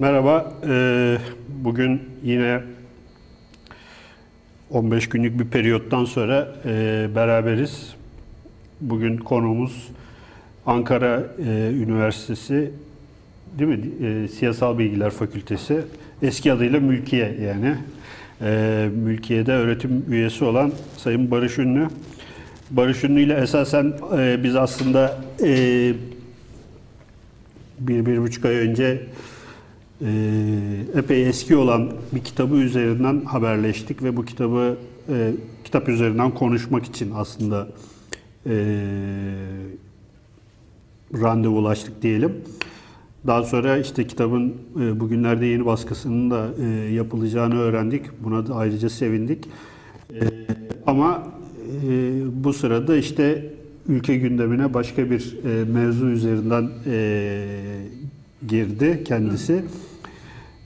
[0.00, 0.52] Merhaba.
[0.68, 2.60] Ee, bugün yine
[4.70, 7.94] 15 günlük bir periyottan sonra e, beraberiz.
[8.80, 9.88] Bugün konuğumuz
[10.66, 12.70] Ankara e, Üniversitesi
[13.58, 14.06] değil mi?
[14.06, 15.82] E, Siyasal Bilgiler Fakültesi.
[16.22, 17.76] Eski adıyla Mülkiye yani.
[18.40, 21.88] E, Mülkiye'de öğretim üyesi olan Sayın Barış Ünlü.
[22.70, 25.92] Barış Ünlü ile esasen e, biz aslında e,
[27.78, 29.02] bir, bir buçuk ay önce
[30.04, 30.10] e,
[30.94, 34.76] epey eski olan bir kitabı üzerinden haberleştik ve bu kitabı
[35.08, 35.32] e,
[35.64, 37.68] kitap üzerinden konuşmak için aslında
[38.46, 38.54] e,
[41.14, 42.32] randevulaştık diyelim.
[43.26, 48.02] Daha sonra işte kitabın e, bugünlerde yeni baskısının da e, yapılacağını öğrendik.
[48.24, 49.44] Buna da ayrıca sevindik.
[50.14, 50.20] E,
[50.86, 51.22] ama
[51.88, 53.52] e, bu sırada işte
[53.88, 57.44] ülke gündemine başka bir e, mevzu üzerinden e,
[58.48, 59.64] girdi kendisi.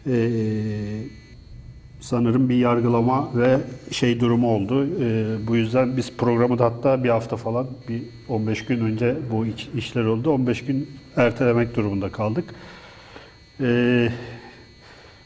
[0.07, 0.31] E,
[2.01, 3.59] sanırım bir yargılama ve
[3.91, 4.87] şey durumu oldu.
[5.01, 9.47] E, bu yüzden biz programı da hatta bir hafta falan, bir 15 gün önce bu
[9.47, 10.31] iş- işler oldu.
[10.31, 12.45] 15 gün ertelemek durumunda kaldık.
[13.61, 14.09] E,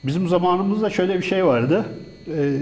[0.04, 1.84] bizim zamanımızda şöyle bir şey vardı.
[2.28, 2.58] E,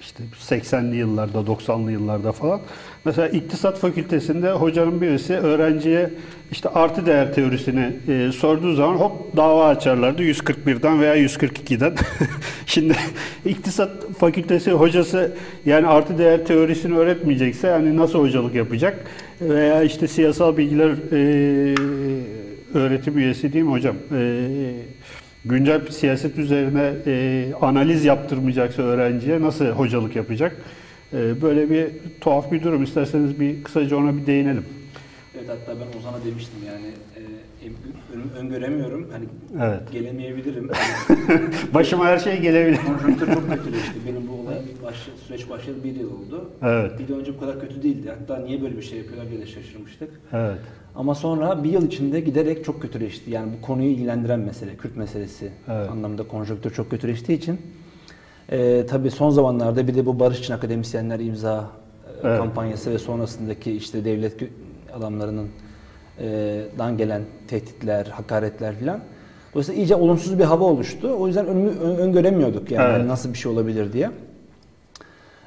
[0.00, 2.60] işte 80'li yıllarda, 90'lı yıllarda falan.
[3.04, 6.10] Mesela iktisat fakültesinde hocanın birisi öğrenciye
[6.52, 11.94] işte artı değer teorisini e, sorduğu zaman hop dava açarlardı 141'den veya 142'den.
[12.66, 12.94] Şimdi
[13.44, 19.04] iktisat fakültesi hocası yani artı değer teorisini öğretmeyecekse yani nasıl hocalık yapacak?
[19.40, 21.74] Veya işte siyasal bilgiler e,
[22.74, 23.96] öğretim üyesi değil mi hocam?
[24.16, 24.46] E,
[25.44, 30.56] güncel siyaset üzerine e, analiz yaptırmayacaksa öğrenciye nasıl hocalık yapacak?
[31.12, 31.86] E, böyle bir
[32.20, 32.82] tuhaf bir durum.
[32.82, 34.64] İsterseniz bir kısaca ona bir değinelim.
[35.34, 37.20] Evet hatta ben Ozan'a demiştim yani e,
[38.38, 39.24] öngöremiyorum hani
[39.64, 39.92] Evet.
[39.92, 40.70] gelemeyebilirim.
[41.74, 42.78] Başıma her şey gelebilir.
[42.86, 43.94] konjonktür çok kötüleşti.
[44.06, 46.50] Benim bu olay başlı, süreç başladı bir yıl oldu.
[46.62, 46.98] Evet.
[46.98, 48.12] Bir de önce bu kadar kötü değildi.
[48.18, 50.10] Hatta niye böyle bir şey yapıyorlar diye de şaşırmıştık.
[50.32, 50.58] Evet.
[50.94, 53.30] Ama sonra bir yıl içinde giderek çok kötüleşti.
[53.30, 55.90] Yani bu konuyu ilgilendiren mesele, Kürt meselesi Evet.
[55.90, 57.60] anlamda konjonktür çok kötüleştiği için.
[58.52, 61.70] E, tabii son zamanlarda bir de bu barış için akademisyenler imza
[62.06, 62.38] e, Evet.
[62.38, 64.36] kampanyası ve sonrasındaki işte devlet
[64.94, 65.48] adamlarının
[66.78, 69.00] dan gelen tehditler, hakaretler filan.
[69.54, 71.16] Dolayısıyla iyice olumsuz bir hava oluştu.
[71.18, 72.98] O yüzden önümü, ön- öngöremiyorduk yani Evet.
[72.98, 74.10] hani nasıl bir şey olabilir diye.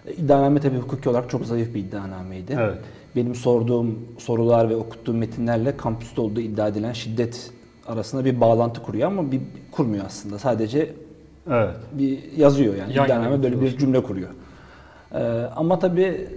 [0.07, 2.57] E, İddianame tabii hukuki olarak çok zayıf bir iddianameydi.
[2.59, 2.77] Evet.
[3.15, 7.51] Benim sorduğum sorular ve okuttuğum metinlerle kampüste olduğu iddia edilen şiddet
[7.87, 9.41] arasında bir bağlantı kuruyor ama bir
[9.71, 10.39] kurmuyor aslında.
[10.39, 10.89] Sadece
[11.51, 11.75] Evet.
[11.93, 12.93] bir yazıyor yani.
[12.95, 14.29] Yan İddianame böyle bir cümle kuruyor.
[15.13, 15.17] Ee,
[15.55, 16.27] ama tabii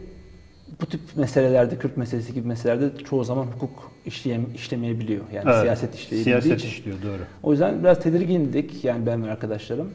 [0.81, 5.25] bu tip meselelerde, Kürt meselesi gibi meselelerde çoğu zaman hukuk işleyem, işlemeyebiliyor.
[5.35, 5.61] Yani Evet.
[5.61, 6.69] siyaset işleyebildiği Siyaset için.
[6.69, 7.23] işliyor doğru.
[7.43, 9.91] O yüzden biraz tedirgindik yani ben ve arkadaşlarım.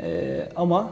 [0.00, 0.90] Ee, ama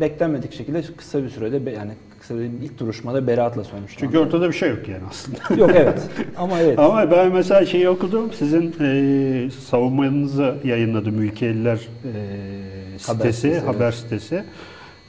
[0.00, 3.96] beklenmedik şekilde kısa bir sürede yani kısa dediğim ilk duruşmada beraatla sonuçlandı.
[3.96, 5.60] Çünkü ortada bir şey yok yani aslında.
[5.60, 6.00] Yok evet.
[6.36, 6.78] Ama evet.
[6.78, 8.32] Ama ben mesela şeyi okudum.
[8.32, 13.94] Sizin e, savunmanızı yayınladı Mülkiyeliler e, sitesi, sitesi, haber evet.
[13.94, 14.44] sitesi.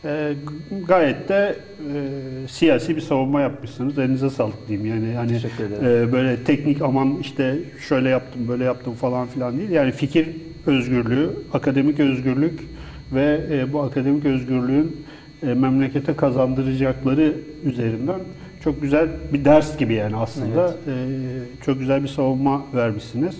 [0.06, 0.34] E,
[0.88, 3.98] gayet de e, siyasi bir savunma yapmışsınız.
[3.98, 4.90] Elinize sağlık diyeyim.
[4.90, 5.38] Yani hani
[5.84, 9.70] e, böyle teknik aman işte şöyle yaptım, böyle yaptım falan filan değil.
[9.70, 10.28] Yani fikir
[10.66, 12.60] özgürlüğü, akademik özgürlük
[13.14, 15.06] ve e, bu akademik özgürlüğün
[15.44, 17.34] e, memlekete kazandıracakları
[17.64, 18.20] üzerinden
[18.64, 20.68] çok güzel bir ders gibi yani aslında.
[20.88, 20.94] E,
[21.66, 23.36] çok güzel bir savunma vermişsiniz.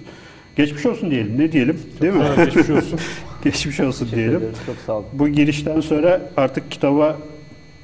[0.56, 1.40] Geçmiş olsun diyelim.
[1.40, 1.80] Ne diyelim?
[2.02, 2.24] Değil mi?
[2.38, 3.00] Evet, geçmiş olsun.
[3.44, 4.38] Geçmiş olsun Teşekkür diyelim.
[4.38, 4.54] ederim.
[4.66, 5.06] Çok sağ olun.
[5.14, 7.18] Bu girişten sonra artık kitaba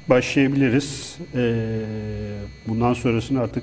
[0.08, 1.16] başlayabiliriz.
[1.34, 1.80] Ee,
[2.68, 3.62] bundan sonrasını artık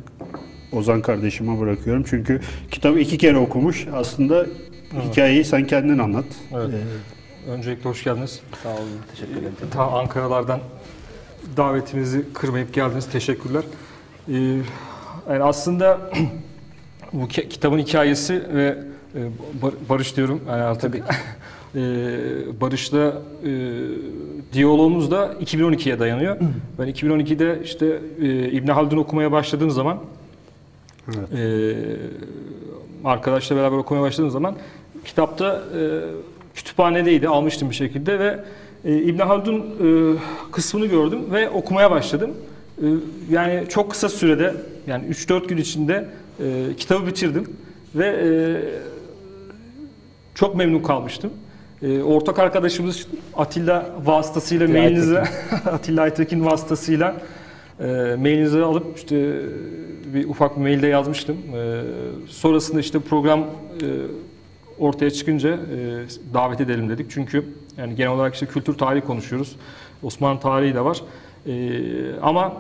[0.72, 2.04] Ozan kardeşime bırakıyorum.
[2.10, 3.88] Çünkü kitabı iki kere okumuş.
[3.94, 4.46] Aslında
[5.10, 6.26] hikayeyi sen kendin anlat.
[6.54, 6.70] Evet.
[7.48, 8.40] Ee, Öncelikle hoş geldiniz.
[8.64, 8.90] Sağ olun.
[9.12, 9.54] Teşekkür ederim.
[9.72, 10.60] Ta Ankara'lardan
[11.58, 13.10] davetimizi kırmayıp geldiniz.
[13.12, 13.64] Teşekkürler.
[14.30, 14.34] Ee,
[15.30, 16.12] yani aslında
[17.14, 18.78] bu ki- kitabın hikayesi ve
[19.62, 20.96] Bar- Barış diyorum yani artık
[21.76, 21.82] e,
[22.62, 23.52] Barış'la e,
[24.54, 26.38] diyalogumuz da 2012'ye dayanıyor.
[26.80, 29.98] Ben 2012'de işte e, İbn Haldun okumaya başladığım zaman
[31.08, 31.40] Evet.
[31.40, 31.76] e,
[33.04, 34.56] arkadaşla beraber okumaya başladığım zaman
[35.06, 35.82] kitapta e,
[36.56, 38.40] kütüphanedeydi almıştım bir şekilde ve
[38.86, 40.18] e, İbn Haldun e,
[40.52, 42.32] kısmını gördüm ve okumaya başladım.
[42.82, 42.86] E,
[43.32, 44.54] yani çok kısa sürede
[44.88, 46.08] yani 3-4 gün içinde
[46.40, 47.46] e, kitabı bitirdim
[47.96, 48.26] ve e,
[50.36, 51.32] çok memnun kalmıştım.
[51.82, 55.24] E, ortak arkadaşımız Atilla vasıtasıyla Atilla mailinize
[55.66, 57.16] Atilla Aytekin vasıtasıyla
[57.80, 57.86] e,
[58.20, 59.42] mailinizi alıp işte
[60.14, 61.38] bir ufak bir mailde yazmıştım.
[61.56, 61.82] E,
[62.28, 63.46] sonrasında işte program e,
[64.80, 65.58] ortaya çıkınca e,
[66.34, 67.12] davet edelim dedik.
[67.12, 67.46] Çünkü
[67.78, 69.56] yani genel olarak işte kültür tarihi konuşuyoruz.
[70.04, 71.02] Osmanlı tarihi de var.
[71.48, 71.72] E,
[72.22, 72.54] ama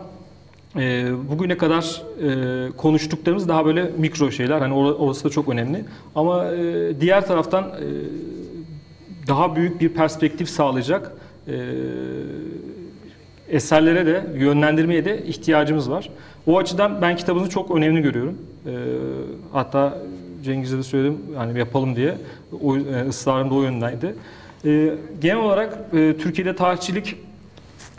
[0.77, 4.59] e, bugüne kadar e, konuştuklarımız daha böyle mikro şeyler.
[4.59, 5.85] Hani or- orası da çok önemli.
[6.15, 7.87] Ama e, diğer taraftan e,
[9.27, 11.11] daha büyük bir perspektif sağlayacak
[11.47, 11.53] e,
[13.49, 16.09] eserlere de yönlendirmeye de ihtiyacımız var.
[16.47, 18.37] O açıdan ben kitabınızı çok önemli görüyorum.
[18.65, 18.71] E,
[19.53, 19.97] hatta
[20.43, 22.17] Cengiz'e de söyledim hani yapalım diye.
[22.63, 24.15] O, e, ısrarım da o yöndeydi.
[24.65, 27.15] E, genel olarak e, Türkiye'de tarihçilik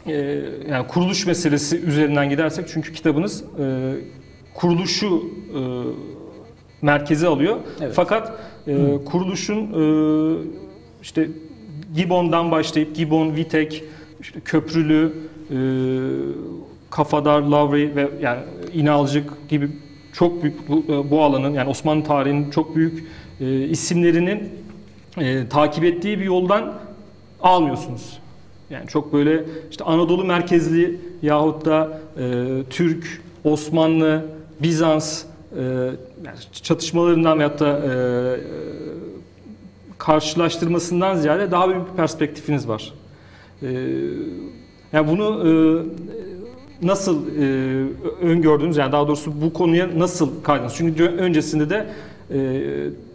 [0.08, 3.94] e, yani kuruluş meselesi üzerinden gidersek çünkü kitabınız e,
[4.54, 5.60] kuruluşu e,
[6.82, 7.56] merkeze alıyor.
[7.80, 7.92] Evet.
[7.94, 8.32] Fakat
[8.66, 9.82] e, kuruluşun e,
[11.02, 11.28] işte
[11.94, 13.84] Gibbon'dan başlayıp Gibbon, Vitek,
[14.20, 15.12] işte Köprülü,
[15.50, 15.56] e,
[16.90, 18.40] Kafadar, Lavri ve yani
[18.72, 19.68] İnalcık gibi
[20.12, 23.04] çok büyük bu, bu alanın yani Osmanlı tarihinin çok büyük
[23.40, 24.48] e, isimlerinin
[25.18, 26.74] e, takip ettiği bir yoldan
[27.42, 28.18] almıyorsunuz.
[28.70, 34.24] Yani çok böyle işte Anadolu merkezli yahut da e, Türk, Osmanlı,
[34.62, 35.22] Bizans
[35.58, 35.90] e,
[36.62, 37.92] çatışmalarından veyahut da e,
[39.98, 42.92] karşılaştırmasından ziyade daha büyük bir perspektifiniz var.
[43.62, 43.68] E,
[44.92, 45.52] yani bunu e,
[46.86, 47.46] nasıl e,
[48.22, 48.76] öngördünüz?
[48.76, 50.74] Yani daha doğrusu bu konuya nasıl kaydınız?
[50.76, 51.86] Çünkü öncesinde de
[52.30, 52.38] e,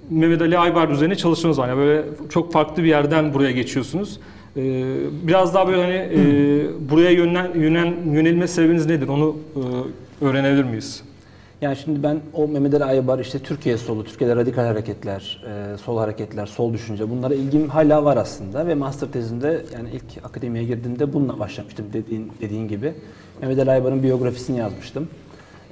[0.10, 1.68] Mehmet Ali Aybar üzerine çalıştınız var.
[1.68, 4.20] Yani böyle çok farklı bir yerden buraya geçiyorsunuz.
[4.58, 4.62] E,
[5.28, 9.08] biraz daha böyle hani e, buraya yönlen, yönel, yönelme sebebiniz nedir?
[9.08, 9.38] Onu
[10.22, 11.04] e, öğrenebilir miyiz?
[11.62, 15.98] Yani şimdi ben o Mehmet Ali Aybar işte Türkiye solu, Türkiye'de radikal hareketler, e, sol
[15.98, 21.14] hareketler, sol düşünce bunlara ilgim hala var aslında ve master tezimde yani ilk akademiye girdiğimde
[21.14, 22.94] bununla başlamıştım dediğin, dediğin gibi.
[23.42, 25.08] Mehmet Ali Aybar'ın biyografisini yazmıştım.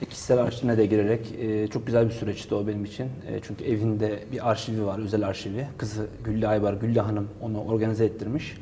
[0.06, 3.04] Kişisel arşivine de girerek e, çok güzel bir süreçti o benim için.
[3.04, 5.68] E, çünkü evinde bir arşivi var, özel arşivi.
[5.78, 8.58] Kızı Güllü Aybar, Güllü Hanım onu organize ettirmiş.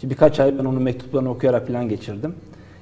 [0.00, 2.34] Şimdi birkaç ay ben onun mektuplarını okuyarak falan geçirdim.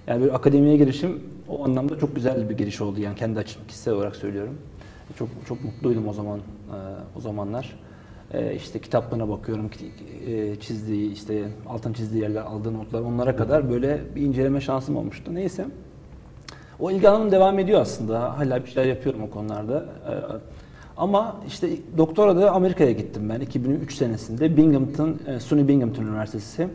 [0.06, 3.94] Yani bir akademiye girişim o anlamda çok güzel bir giriş oldu yani kendi açım kişisel
[3.94, 4.58] olarak söylüyorum.
[5.18, 6.42] Çok çok mutluydum o zaman e,
[7.16, 7.78] o zamanlar.
[8.32, 9.70] E, işte kitaplarına bakıyorum,
[10.26, 15.34] e, çizdiği işte altın çizdiği yerler, aldığı notlar onlara kadar böyle bir inceleme şansım olmuştu.
[15.34, 15.66] Neyse.
[16.80, 18.38] O ilgi alanım devam ediyor aslında.
[18.38, 19.76] Hala bir şeyler yapıyorum o konularda.
[19.78, 20.12] E,
[20.96, 21.68] ama işte
[21.98, 26.68] doktora da Amerika'ya gittim ben 2003 senesinde Binghamton, e, SUNY Binghamton Üniversitesi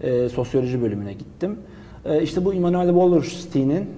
[0.00, 1.58] e, sosyoloji bölümüne gittim.
[2.04, 3.88] E, işte bu Immanuel Wallerstein'in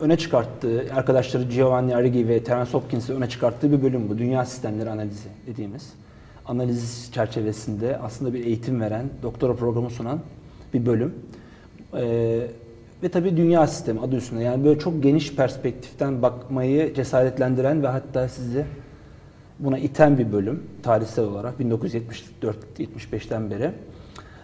[0.00, 4.18] öne çıkarttığı, arkadaşları Giovanni Arrighi ve Terence Hopkins'i öne çıkarttığı bir bölüm bu.
[4.18, 5.92] Dünya sistemleri analizi dediğimiz.
[6.46, 10.20] Analiz çerçevesinde aslında bir eğitim veren, doktora programı sunan
[10.74, 11.14] bir bölüm.
[11.96, 12.46] E,
[13.04, 14.42] ve tabii dünya sistemi adı üstünde.
[14.42, 18.64] Yani böyle çok geniş perspektiften bakmayı cesaretlendiren ve hatta sizi
[19.58, 23.70] buna iten bir bölüm tarihsel olarak 1974-75'ten beri.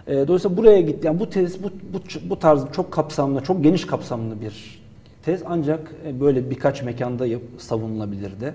[0.06, 1.06] E, dolayısıyla buraya gitti.
[1.06, 4.80] Yani bu tez, bu, bu, bu tarz çok kapsamlı, çok geniş kapsamlı bir
[5.22, 7.26] tez ancak e, böyle birkaç mekanda
[7.58, 8.54] savunulabilirdi.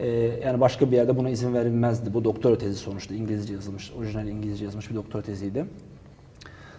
[0.00, 0.08] E,
[0.44, 2.14] yani başka bir yerde buna izin verilmezdi.
[2.14, 5.64] Bu doktora tezi sonuçta İngilizce yazılmış, orijinal İngilizce yazılmış bir doktora teziydi.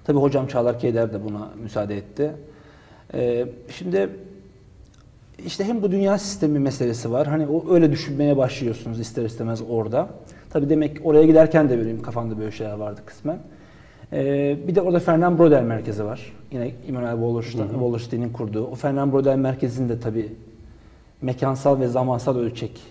[0.05, 2.31] Tabii hocam Çağlar Keyder de buna müsaade etti.
[3.13, 4.09] E, şimdi
[5.45, 7.27] işte hem bu dünya sistemi meselesi var.
[7.27, 10.09] Hani o öyle düşünmeye başlıyorsunuz ister istemez orada.
[10.50, 13.39] Tabii demek oraya giderken de benim kafamda böyle şeyler vardı kısmen.
[14.13, 16.33] Ee, bir de orada Fernand Brodel Merkezi var.
[16.51, 18.67] Yine Immanuel Wallerstein, Wallerstein'in kurduğu.
[18.67, 20.33] O Fernand Brodel Merkezi'nde tabii
[21.22, 22.81] mekansal ve zamansal ölçek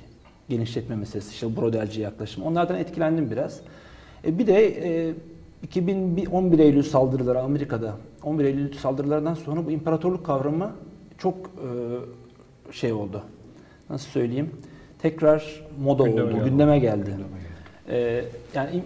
[0.49, 2.43] genişletme meselesi, işte Brodelci yaklaşım.
[2.45, 3.61] Onlardan etkilendim biraz.
[4.25, 5.15] E, bir de e,
[5.63, 10.73] 2011 Eylül saldırıları Amerika'da, 11 Eylül saldırılarından sonra bu imparatorluk kavramı
[11.19, 13.23] çok e, şey oldu.
[13.91, 14.51] Nasıl söyleyeyim?
[14.99, 16.51] Tekrar moda Gündeme oldu, geldi.
[16.51, 17.11] gündeme geldi.
[17.89, 18.83] E, yani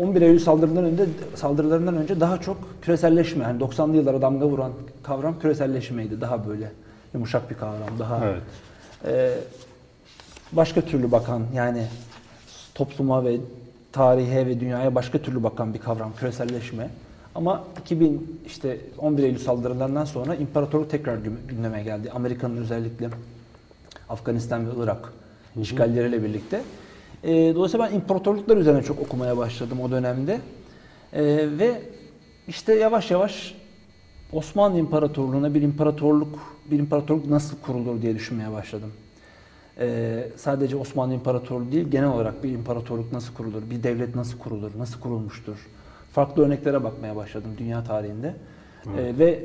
[0.00, 1.04] 11 Eylül saldırılarından önce
[1.34, 6.20] saldırılarından önce daha çok küreselleşme, yani 90'lı yıllara damga vuran kavram küreselleşmeydi.
[6.20, 6.72] Daha böyle
[7.14, 8.42] yumuşak bir kavram, daha Evet.
[9.06, 9.34] e,
[10.52, 11.86] başka türlü bakan yani
[12.74, 13.36] topluma ve
[13.92, 16.90] tarihe ve dünyaya başka türlü bakan bir kavram küreselleşme.
[17.34, 22.10] Ama 2000 işte 11 Eylül saldırılarından sonra imparatorluk tekrar gü- gündeme geldi.
[22.10, 23.08] Amerika'nın özellikle
[24.08, 25.12] Afganistan ve Irak
[25.60, 26.62] işgalleriyle birlikte.
[27.24, 30.40] E, dolayısıyla ben imparatorluklar üzerine çok okumaya başladım o dönemde.
[31.12, 31.22] E,
[31.58, 31.82] ve
[32.48, 33.54] işte yavaş yavaş
[34.32, 36.38] Osmanlı İmparatorluğu'na bir imparatorluk,
[36.70, 38.92] bir imparatorluk nasıl kurulur diye düşünmeye başladım.
[39.80, 44.70] Ee, sadece Osmanlı İmparatorluğu değil, genel olarak bir imparatorluk nasıl kurulur, bir devlet nasıl kurulur,
[44.78, 45.56] nasıl kurulmuştur.
[46.12, 48.34] Farklı örneklere bakmaya başladım dünya tarihinde.
[48.86, 49.44] Ee, ve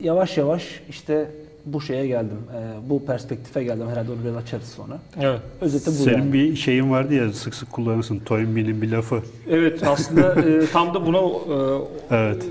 [0.00, 1.30] yavaş yavaş işte
[1.66, 2.38] bu şeye geldim.
[2.54, 3.88] Ee, bu perspektife geldim.
[3.88, 4.98] Herhalde onu biraz açarız sonra.
[5.20, 5.40] Evet.
[5.60, 6.32] Özeti bu Senin yani.
[6.32, 8.18] bir şeyin vardı ya sık sık kullanırsın.
[8.18, 9.22] Toynbee'nin bir lafı.
[9.50, 12.44] Evet aslında e, tam da buna e, Evet.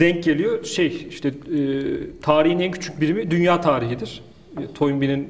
[0.00, 0.64] denk geliyor.
[0.64, 1.60] Şey işte e,
[2.22, 4.22] tarihin en küçük birimi dünya tarihidir.
[4.74, 5.28] Toynbee'nin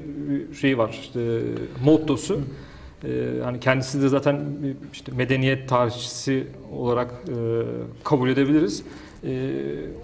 [0.61, 1.39] şeyi var işte
[1.85, 2.39] mottosu.
[3.03, 3.07] E,
[3.43, 4.41] hani kendisi de zaten
[4.93, 7.33] işte medeniyet tarihçisi olarak e,
[8.03, 8.83] kabul edebiliriz.
[9.23, 9.51] E,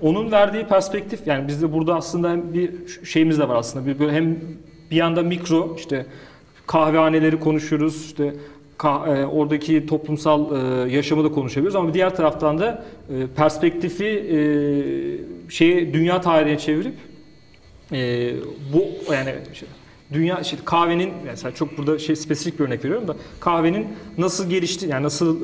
[0.01, 2.71] onun verdiği perspektif yani bizde burada aslında bir
[3.03, 3.87] şeyimiz de var aslında.
[3.87, 4.39] Bir böyle hem
[4.91, 6.05] bir yanda mikro işte
[6.67, 8.33] kahvehaneleri konuşuyoruz işte
[8.83, 12.83] e, oradaki toplumsal e, yaşamı da konuşabiliyoruz ama diğer taraftan da
[13.35, 14.05] perspektifi
[15.49, 16.93] şeye dünya tarihine çevirip
[17.91, 18.31] e,
[18.73, 19.65] bu yani işte
[20.13, 24.87] dünya işte kahvenin mesela çok burada şey spesifik bir örnek veriyorum da kahvenin nasıl gelişti
[24.89, 25.37] yani nasıl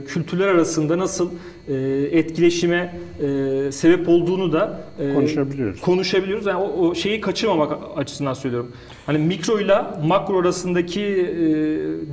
[0.00, 1.30] e, kültürler arasında nasıl
[1.68, 1.74] e,
[2.12, 5.80] etkileşime e, sebep olduğunu da e, Konuşabiliyoruz.
[5.80, 6.46] konuşabiliyoruz.
[6.46, 8.72] Yani o, o şeyi kaçırmamak açısından söylüyorum.
[9.06, 11.36] Hani mikro ile makro arasındaki e,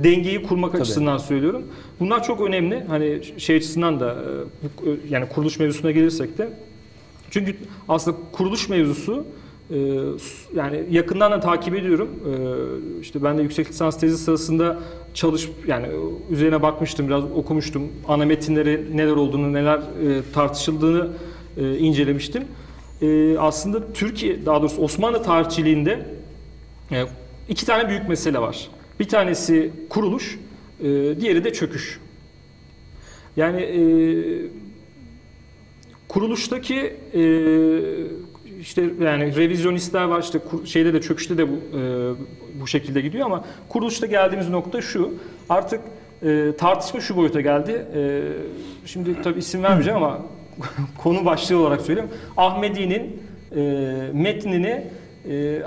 [0.04, 0.82] dengeyi kurmak Tabii.
[0.82, 1.62] açısından söylüyorum.
[2.00, 2.84] Bunlar çok önemli.
[2.88, 6.48] Hani şey açısından da e, bu- yani kuruluş mevzusuna gelirsek de
[7.30, 7.56] çünkü
[7.88, 9.39] aslında kuruluş mevzusu e,
[10.54, 12.08] yani yakından da takip ediyorum.
[12.26, 14.78] E, işte ben de yüksek lisans tezi sırasında
[15.14, 15.86] çalış yani
[16.30, 17.88] üzerine bakmıştım, biraz okumuştum.
[18.08, 21.08] Ana metinleri neler olduğunu, neler e, tartışıldığını
[21.56, 22.44] e, incelemiştim.
[23.02, 26.06] E, aslında Türkiye, daha doğrusu Osmanlı tarihçiliğinde
[26.92, 27.06] e,
[27.48, 28.68] iki tane büyük mesele var.
[29.00, 30.38] Bir tanesi kuruluş,
[31.20, 32.00] diğeri de çöküş.
[33.36, 33.68] Yani
[36.08, 36.96] kuruluştaki
[38.60, 43.44] işte yani revizyonistler var işte şeyde de çöküşte de bu e, bu şekilde gidiyor ama
[43.68, 45.14] kuruluşta geldiğimiz nokta şu
[45.48, 45.80] artık
[46.22, 47.86] e, tartışma şu boyuta geldi.
[47.94, 48.22] E,
[48.86, 50.20] şimdi tabii isim vermeyeceğim ama
[50.98, 52.10] konu başlığı olarak söyleyeyim.
[52.36, 53.22] Ahmedi'nin
[53.56, 53.60] e,
[54.12, 54.84] metnini
[55.30, 55.62] e,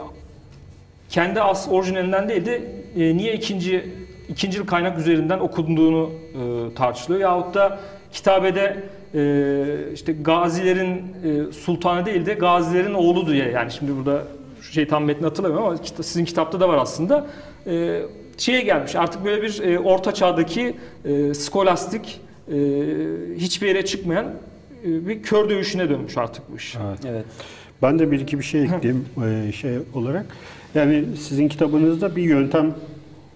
[1.09, 2.61] kendi as orijinalinden değil de
[2.97, 3.89] e, niye ikinci
[4.29, 7.21] ikinci kaynak üzerinden okunduğunu e, tartışılıyor.
[7.21, 7.79] Yahut da
[8.11, 8.83] kitabede
[9.13, 14.23] e, işte gazilerin e, sultanı değil de gazilerin oğlu diye yani şimdi burada
[14.71, 17.27] şey tam metni hatırlamıyorum ama sizin kitapta da var aslında.
[17.67, 18.01] E,
[18.37, 22.55] şeye gelmiş artık böyle bir e, orta çağdaki e, skolastik e,
[23.37, 24.25] hiçbir yere çıkmayan
[24.85, 26.75] e, bir kör dövüşüne dönmüş artık bu iş.
[27.07, 27.25] Evet.
[27.81, 30.25] Ben de bir iki bir şey ekleyeyim e, şey olarak.
[30.75, 32.75] Yani sizin kitabınızda bir yöntem,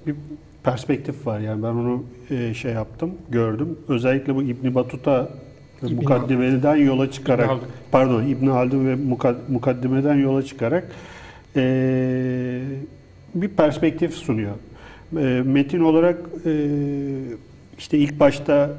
[0.08, 0.16] bir
[0.64, 1.40] perspektif var.
[1.40, 3.78] Yani ben onu e, şey yaptım, gördüm.
[3.88, 5.30] Özellikle bu İbn Batuta
[5.84, 10.92] İbn- mukaddimeden yola çıkarak, İbn pardon İbn Haldun ve mukad- mukaddimeden yola çıkarak
[11.56, 12.62] e,
[13.36, 14.52] bir perspektif sunuyor.
[15.18, 16.70] E, metin olarak e,
[17.78, 18.72] işte ilk başta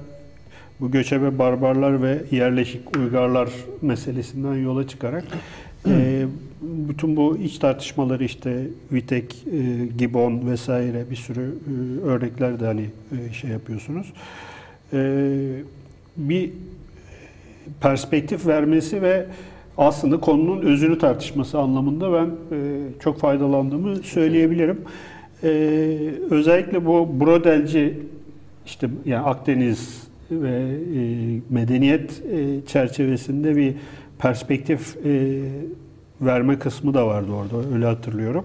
[0.80, 3.48] bu göçebe barbarlar ve yerleşik uygarlar
[3.82, 5.24] meselesinden yola çıkarak
[5.88, 6.26] e,
[6.62, 12.84] bütün bu iç tartışmaları işte Vitek, e, Gibbon vesaire bir sürü e, örnekler de hani
[13.12, 14.12] e, şey yapıyorsunuz.
[14.92, 14.98] E,
[16.16, 16.50] bir
[17.80, 19.26] perspektif vermesi ve
[19.78, 24.80] aslında konunun özünü tartışması anlamında ben e, çok faydalandığımı söyleyebilirim.
[25.42, 25.48] E,
[26.30, 27.98] özellikle bu Brodelci
[28.66, 31.00] işte yani Akdeniz ve e,
[31.50, 33.74] medeniyet e, çerçevesinde bir
[34.18, 35.40] perspektif e,
[36.20, 38.44] verme kısmı da vardı orada öyle hatırlıyorum.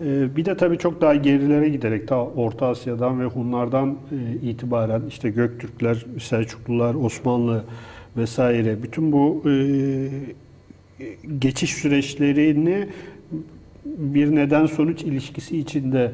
[0.00, 5.02] E, bir de tabii çok daha gerilere giderek ta Orta Asya'dan ve Hunlardan e, itibaren
[5.08, 7.64] işte Göktürkler, Selçuklular, Osmanlı
[8.16, 9.54] vesaire bütün bu e,
[11.38, 12.88] geçiş süreçlerini
[13.84, 16.12] bir neden sonuç ilişkisi içinde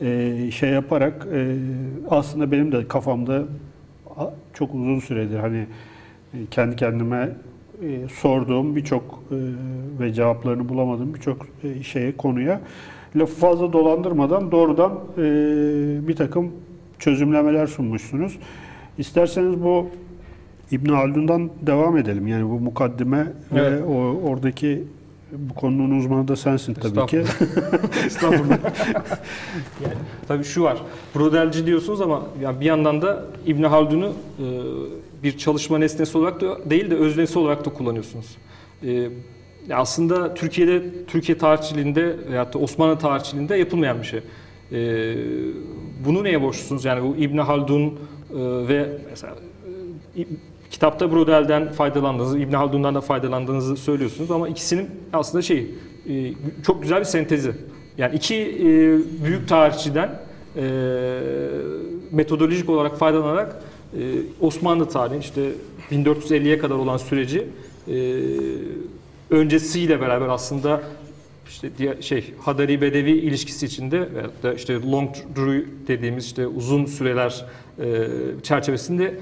[0.00, 1.56] e, şey yaparak e,
[2.10, 3.44] aslında benim de kafamda
[4.54, 5.66] çok uzun süredir hani
[6.34, 7.30] e, kendi kendime
[7.82, 9.36] e, sorduğum birçok e,
[10.00, 12.60] ve cevaplarını bulamadığım birçok e, şeye konuya
[13.16, 15.22] lafı fazla dolandırmadan doğrudan e,
[16.08, 16.52] bir takım
[16.98, 18.38] çözümlemeler sunmuşsunuz.
[18.98, 19.86] İsterseniz bu
[20.70, 22.26] İbn Haldun'dan devam edelim.
[22.26, 23.82] Yani bu mukaddime ve Evet.
[23.88, 23.92] o
[24.28, 24.84] oradaki
[25.32, 27.18] bu konunun uzmanı da sensin tabii ki.
[28.06, 28.58] Estağfurullah.
[29.82, 29.94] yani,
[30.28, 30.78] tabii şu var.
[31.14, 34.46] Brodelci diyorsunuz ama yani bir yandan da İbn Haldun'u e,
[35.22, 38.36] bir çalışma nesnesi olarak da değil de öznesi olarak da kullanıyorsunuz.
[38.86, 39.08] E,
[39.72, 44.20] aslında Türkiye'de Türkiye tarihçiliğinde veyahut da Osmanlı tarihçiliğinde yapılmayan bir şey.
[44.72, 45.14] E,
[46.06, 46.84] bunu neye borçlusunuz?
[46.84, 47.92] Yani bu İbn Haldun e,
[48.68, 49.34] ve mesela
[50.16, 50.22] e,
[50.70, 55.70] kitapta Brodel'den faydalandığınızı, İbn Haldun'dan da faydalandığınızı söylüyorsunuz ama ikisinin aslında şey
[56.08, 56.32] e,
[56.66, 57.52] çok güzel bir sentezi.
[57.98, 58.64] Yani iki e,
[59.24, 60.20] büyük tarihçiden
[60.56, 60.62] e,
[62.10, 63.62] metodolojik olarak faydalanarak
[64.40, 65.42] Osmanlı tarihi işte
[65.90, 67.46] 1450'ye kadar olan süreci
[69.30, 70.82] öncesiyle beraber aslında
[71.48, 76.86] işte diğer şey Hadari Bedevi ilişkisi içinde veyahut da işte long Druid dediğimiz işte uzun
[76.86, 77.44] süreler
[78.42, 79.14] çerçevesinde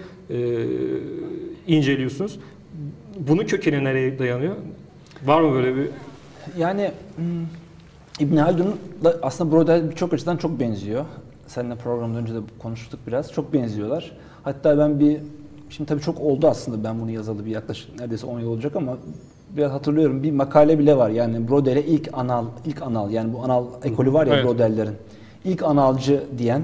[1.67, 2.39] inceliyorsunuz.
[3.19, 4.55] Bunun kökeni nereye dayanıyor?
[5.25, 5.89] Var mı böyle bir
[6.59, 7.25] Yani hmm,
[8.21, 11.05] İbn Haldun da aslında burada birçok açıdan çok benziyor.
[11.47, 13.33] Seninle programdan önce de konuştuk biraz.
[13.33, 14.13] Çok benziyorlar.
[14.43, 15.17] Hatta ben bir
[15.71, 18.97] şimdi tabii çok oldu aslında ben bunu yazalı bir yaklaşık neredeyse 10 yıl olacak ama
[19.57, 21.11] biraz hatırlıyorum bir makale bile var.
[21.11, 24.45] Yani Brodel'e ilk anal ilk anal yani bu anal ekolü var ya Evet.
[24.45, 24.95] Brodel'lerin.
[25.45, 26.63] İlk analcı diyen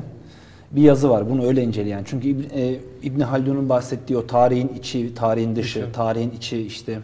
[0.76, 1.30] bir yazı var.
[1.30, 2.02] Bunu öyle inceleyen.
[2.04, 5.92] Çünkü İbn, e, İbn Haldun'un bahsettiği o tarihin içi, tarihin dışı, Dışı.
[5.92, 6.98] tarihin içi işte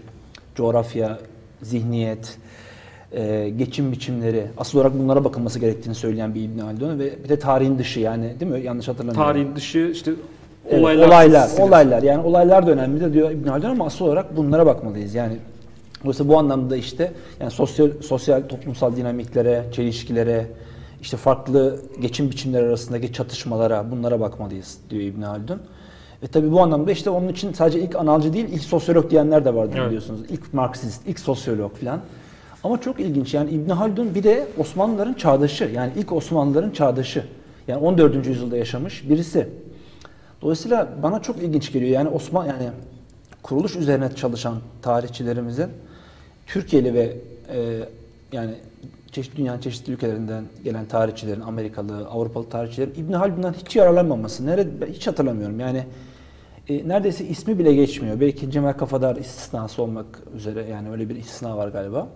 [0.54, 1.18] coğrafya,
[1.62, 2.36] zihniyet,
[3.12, 7.38] e, geçim biçimleri asıl olarak bunlara bakılması gerektiğini söyleyen bir İbn Haldun ve bir de
[7.38, 8.60] tarihin dışı yani değil mi?
[8.60, 9.32] Yanlış hatırlamıyorum.
[9.32, 10.12] tarihin dışı işte
[10.70, 11.62] Evet, olaylar olaylar, silsilesi.
[11.68, 12.02] olaylar.
[12.02, 15.14] Yani olaylar da önemli de diyor İbn Haldun ama asıl olarak bunlara bakmalıyız.
[15.14, 15.36] Yani
[16.04, 20.46] dolayısıyla bu anlamda işte yani sosyal sosyal toplumsal dinamiklere, çelişkilere,
[21.02, 25.60] işte farklı geçim biçimleri arasındaki çatışmalara bunlara bakmalıyız diyor İbn Haldun.
[26.22, 29.54] Ve tabii bu anlamda işte onun için sadece ilk analcı değil, ilk sosyolog diyenler de
[29.54, 29.86] vardır Evet.
[29.86, 30.20] biliyorsunuz.
[30.30, 32.00] İlk Marksist, ilk sosyolog falan.
[32.64, 35.64] Ama çok ilginç yani İbn Haldun bir de Osmanlıların çağdaşı.
[35.74, 37.24] Yani ilk Osmanlıların çağdaşı.
[37.68, 38.26] Yani 14.
[38.26, 39.48] yüzyılda yaşamış birisi.
[40.42, 41.90] Dolayısıyla bana çok ilginç geliyor.
[41.90, 42.68] Yani Osman yani
[43.42, 45.68] kuruluş üzerine çalışan tarihçilerimizin
[46.46, 47.16] Türkiye'li ve
[47.52, 47.80] e,
[48.32, 48.54] yani
[49.12, 54.46] çeşitli dünyanın çeşitli ülkelerinden gelen tarihçilerin, Amerikalı, Avrupalı tarihçilerin İbn Haldun'dan hiç yararlanmaması.
[54.46, 55.60] Nerede ben hiç hatırlamıyorum.
[55.60, 55.84] Yani
[56.68, 58.20] e, neredeyse ismi bile geçmiyor.
[58.20, 62.08] Belki Cemal Kafadar istisnası olmak üzere yani öyle bir istisna var galiba.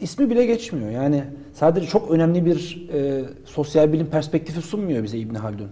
[0.00, 0.90] İsmi bile geçmiyor.
[0.90, 1.24] Yani
[1.54, 5.68] sadece çok önemli bir e, sosyal bilim perspektifi sunmuyor bize İbn Haldun.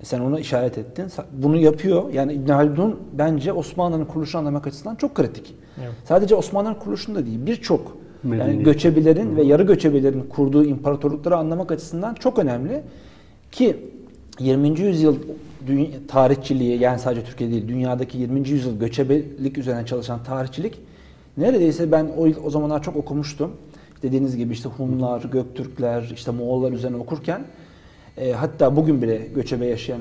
[0.00, 1.06] E, Sen ona işaret ettin.
[1.32, 2.12] Bunu yapıyor.
[2.12, 5.54] Yani İbn Haldun bence Osmanlı'nın kuruluşunu anlamak açısından çok kritik.
[5.80, 5.92] Evet.
[6.04, 8.64] Sadece Osmanlı'nın kuruluşunda değil, birçok yani Medeniyet.
[8.64, 12.82] göçebelerin ve yarı göçebelerin kurduğu imparatorlukları anlamak açısından çok önemli.
[13.52, 13.76] Ki
[14.40, 14.80] 20.
[14.80, 15.16] yüzyıl
[16.08, 18.48] tarihçiliği yani sadece Türkiye değil dünyadaki 20.
[18.48, 20.78] yüzyıl göçebelik üzerine çalışan tarihçilik
[21.36, 23.52] neredeyse ben o, o zamanlar çok okumuştum.
[24.02, 27.44] Dediğiniz gibi işte Hunlar, Göktürkler, işte Moğollar üzerine okurken
[28.18, 30.00] e, hatta bugün bile göçebe yaşayan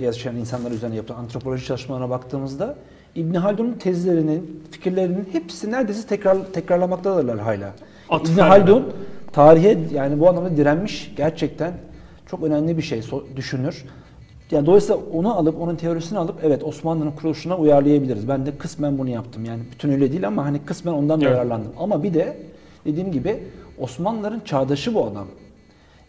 [0.00, 2.76] yaşayan insanlar üzerine yapılan antropoloji çalışmalarına baktığımızda
[3.14, 7.72] İbn Haldun'un tezlerinin, fikirlerinin hepsi neredeyse tekrar tekrarlamaktadırlar hala.
[8.24, 8.38] İbn.
[8.40, 8.92] Haldun
[9.32, 11.72] tarihe yani bu anlamda direnmiş gerçekten
[12.26, 13.02] çok önemli bir şey
[13.36, 13.84] düşünür.
[14.50, 18.28] Yani dolayısıyla onu alıp onun teorisini alıp evet Osmanlı'nın kuruluşuna uyarlayabiliriz.
[18.28, 19.44] Ben de kısmen bunu yaptım.
[19.44, 21.34] Yani bütün öyle değil ama hani kısmen ondan da Evet.
[21.36, 21.72] yararlandım.
[21.78, 22.36] Ama bir de
[22.84, 23.42] dediğim gibi
[23.78, 25.26] Osmanlıların çağdaşı bu adam.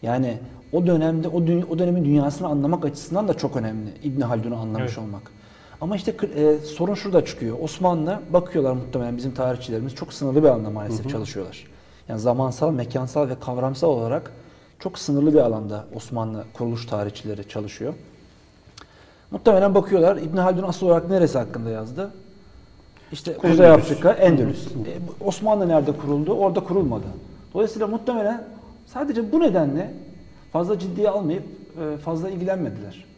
[0.02, 0.34] Yani
[0.72, 4.92] o dönemde o, dü- o dönemin dünyasını anlamak açısından da çok önemli İbn Haldun'u anlamış
[4.96, 4.98] Evet.
[4.98, 5.22] olmak.
[5.82, 7.56] Ama işte e, sorun şurada çıkıyor.
[7.60, 11.66] Osmanlı bakıyorlar muhtemelen bizim tarihçilerimiz çok sınırlı bir alanda maalesef çalışıyorlar.
[12.08, 14.32] Yani zamansal, mekansal ve kavramsal olarak
[14.78, 17.94] çok sınırlı bir alanda Osmanlı kuruluş tarihçileri çalışıyor.
[19.30, 22.10] Muhtemelen bakıyorlar İbn Haldun asıl olarak neresi hakkında yazdı?
[23.12, 23.84] İşte Kuzey Endülüs.
[23.84, 24.66] Afrika, Endülüs.
[24.66, 26.32] E, Osmanlı nerede kuruldu?
[26.32, 27.06] Orada kurulmadı.
[27.54, 28.44] Dolayısıyla muhtemelen
[28.86, 29.94] sadece bu nedenle
[30.52, 33.11] fazla ciddiye almayıp e, fazla ilgilenmediler.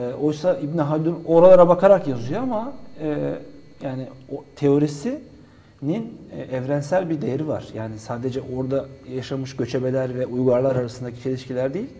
[0.00, 3.34] E, oysa İbn Haldun oralara bakarak yazıyor ama e,
[3.82, 7.64] yani o teorisinin e, evrensel bir değeri var.
[7.74, 11.90] Yani sadece orada yaşamış göçebeler ve uygarlar arasındaki çelişkiler değil.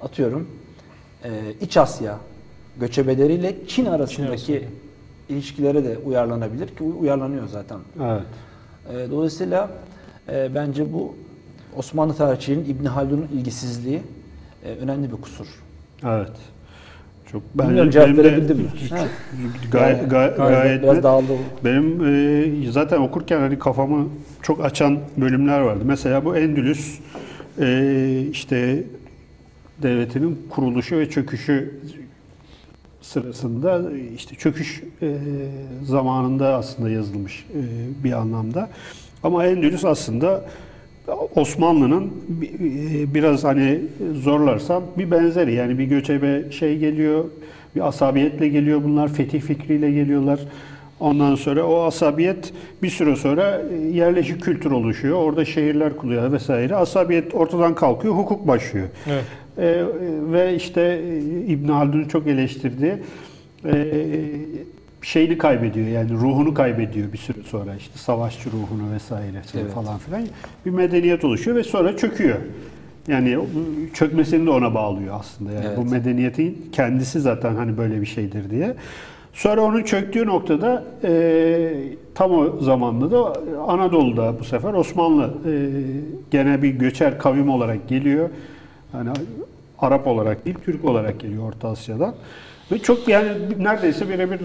[0.00, 0.48] Atıyorum
[1.24, 1.30] e,
[1.60, 2.18] İç Asya
[2.80, 4.58] göçebeleriyle Çin arasındaki arasında.
[5.28, 7.78] ilişkilere de uyarlanabilir ki uy- uyarlanıyor zaten.
[8.02, 8.22] Evet.
[8.92, 9.70] E, dolayısıyla
[10.28, 11.14] e, bence bu
[11.76, 14.02] Osmanlı tarihçiliğinin İbn Haldun'un ilgisizliği
[14.64, 15.46] e, önemli bir kusur.
[16.04, 16.30] Evet.
[17.32, 18.64] Çok Bilmiyorum cevap benim de- verebildim mi?
[18.88, 19.04] çok- Ha.
[19.72, 21.04] Gayet, Yani gayet, biraz- gayet biraz net.
[21.04, 21.32] dağıldı.
[21.64, 22.06] Benim
[22.68, 24.08] e, zaten okurken hani kafamı
[24.42, 25.80] çok açan bölümler vardı.
[25.84, 26.98] Mesela bu Endülüs
[27.60, 28.84] e, işte
[29.82, 31.74] devletinin kuruluşu ve çöküşü
[33.02, 33.82] sırasında
[34.16, 35.16] işte çöküş e,
[35.84, 37.60] zamanında aslında yazılmış e,
[38.04, 38.68] bir anlamda.
[39.22, 40.44] Ama Endülüs aslında
[41.34, 43.80] Osmanlı'nın e, biraz hani
[44.14, 47.24] zorlarsam bir benzeri yani bir göçebe şey geliyor,
[47.76, 50.40] bir asabiyetle geliyor bunlar, fetih fikriyle geliyorlar.
[51.00, 55.16] Ondan sonra o asabiyet bir süre sonra e, yerleşik kültür oluşuyor.
[55.16, 56.76] Orada şehirler kuruluyor vesaire.
[56.76, 58.86] Asabiyet ortadan kalkıyor, hukuk başlıyor.
[59.06, 59.24] Evet.
[59.58, 59.84] Ee,
[60.32, 61.00] ve işte
[61.48, 62.92] İbn Haldun'u çok eleştirdiği
[63.64, 63.72] e,
[65.06, 69.72] şeyini kaybediyor yani ruhunu kaybediyor bir süre sonra işte savaşçı ruhunu vesaire Evet.
[69.72, 70.22] falan filan
[70.66, 72.36] bir medeniyet oluşuyor ve sonra çöküyor.
[73.08, 73.38] Yani
[73.94, 75.78] çökmesini de ona bağlıyor aslında yani Evet.
[75.78, 78.74] bu medeniyetin kendisi zaten hani böyle bir şeydir diye.
[79.32, 81.72] Sonra onun çöktüğü noktada e,
[82.14, 83.32] tam o zamanda da
[83.66, 85.52] Anadolu'da bu sefer Osmanlı e,
[86.30, 88.30] gene bir göçer kavim olarak geliyor.
[88.92, 89.10] Hani
[89.78, 92.14] Arap olarak değil, Türk olarak geliyor Orta Asya'dan.
[92.72, 94.40] Ve çok yani neredeyse birebir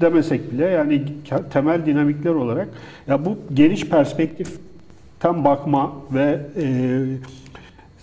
[0.00, 1.02] demesek bile yani
[1.50, 2.68] temel dinamikler olarak
[3.08, 7.04] ya bu geniş perspektiften bakma ve e,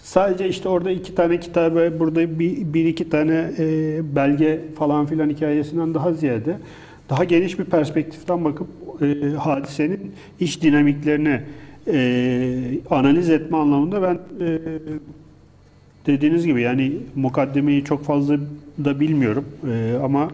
[0.03, 5.29] sadece işte orada iki tane kitabı, burada bir, bir iki tane e, belge falan filan
[5.29, 6.57] hikayesinden daha ziyade
[7.09, 8.67] daha geniş bir perspektiften bakıp
[9.01, 11.41] e, hadisenin iç dinamiklerini
[11.87, 14.59] e, analiz etme anlamında ben e,
[16.05, 18.37] dediğiniz gibi yani mukaddemeyi çok fazla
[18.85, 20.31] da bilmiyorum e, ama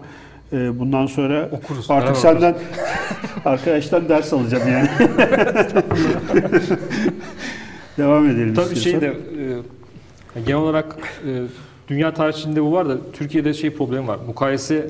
[0.53, 1.91] e, bundan sonra Okuruz.
[1.91, 2.55] artık senden
[3.45, 4.89] arkadaştan ders alacağım yani.
[7.97, 8.99] Devam edelim Tabii istiyorsan.
[8.99, 9.15] şey de
[10.35, 10.95] e, genel olarak
[11.27, 11.41] e,
[11.87, 14.19] dünya tarihçiliğinde bu var da Türkiye'de şey problem var.
[14.27, 14.83] Mukayese e,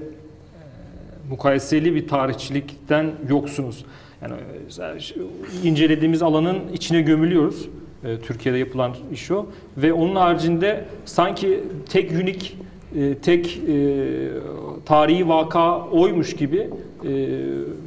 [1.30, 3.86] mukayeseli bir tarihçilikten yoksunuz.
[4.22, 7.68] Yani e, incelediğimiz alanın içine gömülüyoruz.
[8.04, 9.46] E, Türkiye'de yapılan iş o
[9.78, 12.58] ve onun haricinde sanki tek unik
[12.96, 13.88] e, tek e,
[14.86, 16.70] tarihi vaka oymuş gibi
[17.04, 17.10] e,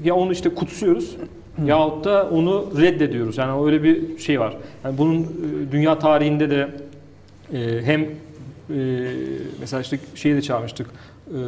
[0.05, 1.17] ya onu işte kutsuyoruz
[1.67, 3.39] yahut da onu reddediyoruz.
[3.39, 4.57] Yani öyle bir şey var.
[4.85, 5.27] Yani bunun e,
[5.73, 6.69] dünya tarihinde de
[7.53, 8.09] e, hem e,
[9.61, 10.87] mesela işte şeyi de çağırmıştık.
[11.29, 11.39] E,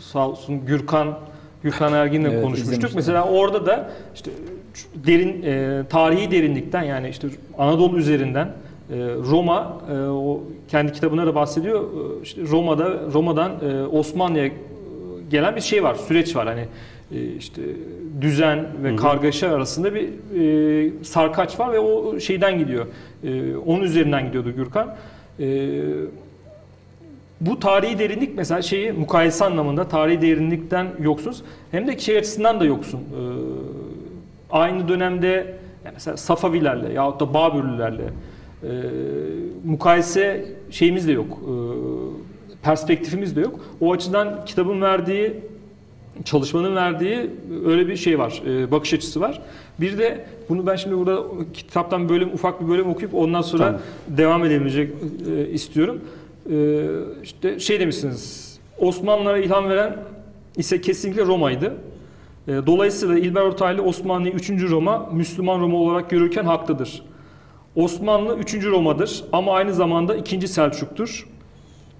[0.00, 1.18] sağ olsun Gürkan
[1.62, 2.90] Gürkan Ergin'le Evet, konuşmuştuk.
[2.94, 4.30] Mesela orada da işte
[4.94, 8.52] derin e, tarihi derinlikten yani işte Anadolu üzerinden
[9.30, 11.80] Roma e, o kendi kitabına da bahsediyor.
[11.80, 14.50] E, işte Roma'da Roma'dan e, Osmanlı'ya
[15.30, 16.46] gelen bir şey var, süreç var.
[16.46, 16.64] Hani
[17.14, 17.62] e, işte
[18.20, 22.86] düzen ve kargaşa arasında bir e, sarkaç var ve o şeyden gidiyor.
[23.24, 24.94] E, onun üzerinden gidiyordu Gürkan.
[25.40, 25.70] E,
[27.40, 32.64] bu tarihi derinlik mesela şeyi mukayese anlamında tarihi derinlikten yoksuz hem de şey açısından da
[32.64, 32.98] yoksun.
[32.98, 33.20] E,
[34.50, 35.28] aynı dönemde
[35.84, 38.04] yani mesela Safavilerle yahut da Babürlülerle
[38.62, 38.70] e,
[39.64, 41.38] mukayese şeyimiz de yok.
[41.42, 41.52] E,
[42.62, 43.60] perspektifimiz de yok.
[43.80, 45.32] O açıdan kitabın verdiği
[46.24, 47.30] çalışmanın verdiği
[47.66, 49.42] öyle bir şey var, e, bakış açısı var.
[49.80, 51.22] Bir de bunu ben şimdi burada
[51.54, 53.80] kitaptan bölüm ufak bir bölüm okuyup ondan sonra Tamam.
[54.08, 54.90] devam edebilecek
[55.36, 56.00] e, istiyorum.
[56.50, 56.86] E,
[57.22, 59.96] işte şey demişsiniz, Osmanlılara ilham veren
[60.56, 61.74] ise kesinlikle Roma'ydı.
[62.48, 64.50] E, dolayısıyla İlber Ortaylı Osmanlı'yı 3.
[64.50, 67.02] Roma, Müslüman Roma olarak görürken haklıdır.
[67.76, 68.54] Osmanlı 3.
[68.64, 70.48] Roma'dır ama aynı zamanda 2.
[70.48, 71.26] Selçuk'tur.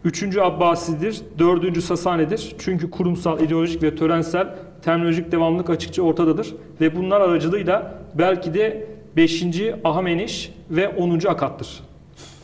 [0.04, 2.54] Üçüncü Abbasidir, dördüncü Sasani'dir.
[2.58, 4.48] Çünkü kurumsal, ideolojik ve törensel
[4.85, 6.54] terminolojik devamlılık açıkça ortadadır.
[6.80, 11.80] Ve bunlar aracılığıyla belki de beşinci Ahameniş ve onuncu Akat'tır.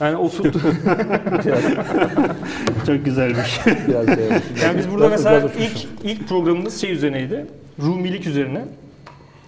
[0.00, 0.54] Yani o tut-
[1.46, 1.62] Biraz,
[2.86, 3.60] Çok güzelmiş.
[3.64, 3.72] şey-
[4.62, 7.46] yani biz burada mesela ilk ilk programımız şey üzerineydi.
[7.82, 8.64] Rumilik üzerine.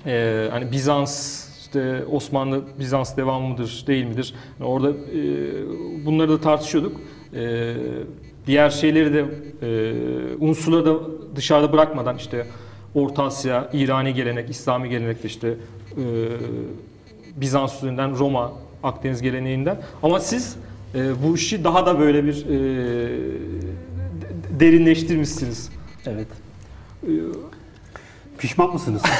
[0.06, 4.34] Ee, hani Bizans işte Osmanlı Bizans devamı mıdır, değil midir?
[4.60, 4.96] Yani orada e,
[6.06, 7.00] bunları da tartışıyorduk.
[7.34, 7.74] E,
[8.46, 9.24] diğer şeyleri de
[9.62, 9.92] e,
[10.40, 10.94] unsurları da
[11.36, 12.46] dışarıda bırakmadan işte
[12.94, 15.54] Orta Asya, İrani gelenek, İslami gelenek de işte e,
[17.36, 18.52] Bizans üzerinden Roma,
[18.82, 19.80] Akdeniz geleneğinden.
[20.02, 20.56] Ama siz
[20.94, 22.58] e, bu işi daha da böyle bir e,
[24.60, 25.70] derinleştirmişsiniz.
[26.06, 26.28] Evet.
[27.02, 27.10] E,
[28.40, 29.02] Pişman mısınız?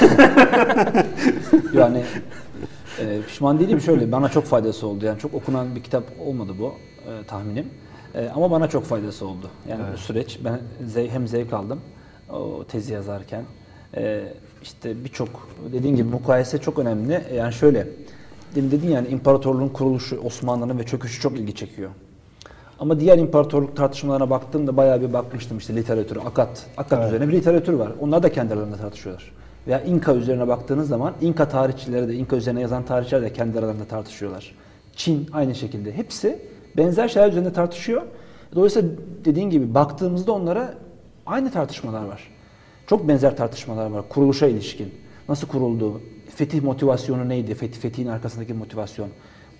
[1.75, 2.03] Yani
[3.01, 5.05] e, pişman değilim şöyle bana çok faydası oldu.
[5.05, 6.75] Yani çok okunan bir kitap olmadı bu
[7.11, 7.67] e, tahminim.
[8.15, 9.51] E, ama bana çok faydası oldu.
[9.69, 10.61] Yani bu süreç ben
[10.95, 11.81] ze- hem zevk aldım
[12.31, 13.43] o tezi yazarken.
[13.97, 14.23] E,
[14.63, 17.25] işte birçok dediğin gibi mukayese çok önemli.
[17.31, 17.89] E, Yani şöyle
[18.55, 21.91] demin dedin yani imparatorluğun kuruluşu Osmanlı'nın ve çöküşü çok ilgi çekiyor.
[22.81, 27.09] Ama diğer imparatorluk tartışmalarına baktığımda bayağı bir bakmıştım işte literatürü, Akat, Akat Evet.
[27.09, 27.93] üzerine bir literatür var.
[28.01, 29.33] Onlar da kendi aralarında tartışıyorlar.
[29.67, 33.85] Veya İnka üzerine baktığınız zaman İnka tarihçileri de, İnka üzerine yazan tarihçiler de kendi aralarında
[33.85, 34.55] tartışıyorlar.
[34.97, 35.93] Çin aynı şekilde.
[35.93, 36.39] Hepsi
[36.77, 38.03] benzer şeyler üzerinde tartışıyor.
[38.55, 38.89] Dolayısıyla
[39.25, 40.75] dediğin gibi baktığımızda onlara
[41.27, 42.29] aynı tartışmalar var.
[42.87, 44.95] Çok benzer tartışmalar var kuruluşa ilişkin.
[45.29, 46.01] Nasıl kuruldu?
[46.35, 47.55] Fetih motivasyonu neydi?
[47.55, 49.09] Fetih, fetihin arkasındaki motivasyon.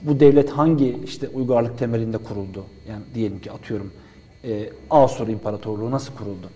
[0.03, 2.65] Bu devlet hangi işte uygarlık temelinde kuruldu?
[2.89, 3.93] Yani diyelim ki atıyorum
[4.45, 6.51] e, Asur İmparatorluğu nasıl kuruldu?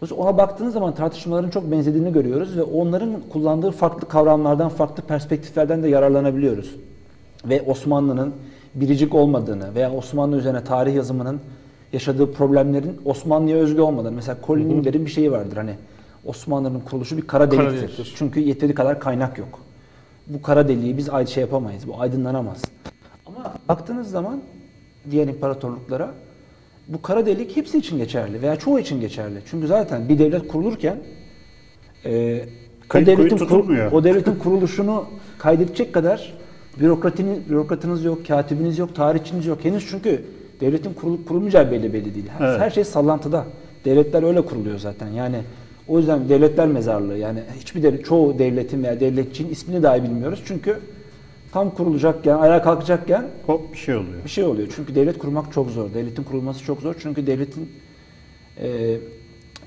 [0.00, 5.82] Dolayısıyla ona baktığınız zaman tartışmaların çok benzediğini görüyoruz ve onların kullandığı farklı kavramlardan, farklı perspektiflerden
[5.82, 6.76] de yararlanabiliyoruz.
[7.44, 8.34] Ve Osmanlı'nın
[8.74, 11.40] biricik olmadığını veya Osmanlı üzerine tarih yazımının
[11.92, 14.12] yaşadığı problemlerin Osmanlı'ya özgü olmadığını.
[14.12, 15.74] Mesela Colin Imber'in bir şeyi vardır hani
[16.24, 18.14] Osmanlı'nın kuruluşu bir kara deliktir.
[18.16, 19.60] Çünkü yeteri kadar kaynak yok.
[20.28, 22.62] Bu kara deliği biz şey yapamayız, bu aydınlanamaz.
[23.26, 24.40] Ama baktığınız zaman
[25.10, 26.14] diğer imparatorluklara
[26.88, 29.42] Bu kara delik hepsi için geçerli veya çoğu için geçerli.
[29.50, 30.96] Çünkü zaten bir devlet kurulurken
[32.04, 32.40] e,
[32.94, 35.04] o, devletin kur- o devletin kuruluşunu
[35.38, 36.34] kaydedecek kadar
[36.80, 39.64] bürokratiniz, bürokratınız yok, katibiniz yok, tarihçiniz yok.
[39.64, 40.24] Henüz çünkü
[40.60, 42.28] devletin kurulup kurulmayacağı belli belli değil.
[42.38, 42.60] Her, Evet.
[42.60, 43.44] her şey sallantıda.
[43.84, 45.08] Devletler öyle kuruluyor zaten.
[45.08, 45.36] Yani
[45.88, 47.18] o yüzden devletler mezarlığı.
[47.18, 50.42] Yani hiçbir devlet, çoğu devletin veya devletçinin ismini dahi bilmiyoruz.
[50.46, 50.78] Çünkü
[51.52, 54.24] tam kurulacakken, ayağa kalkacakken Hop bir şey oluyor.
[54.24, 54.68] bir şey oluyor.
[54.76, 55.94] Çünkü devlet kurmak çok zor.
[55.94, 56.94] Devletin kurulması çok zor.
[56.98, 57.72] Çünkü devletin
[58.60, 58.96] e,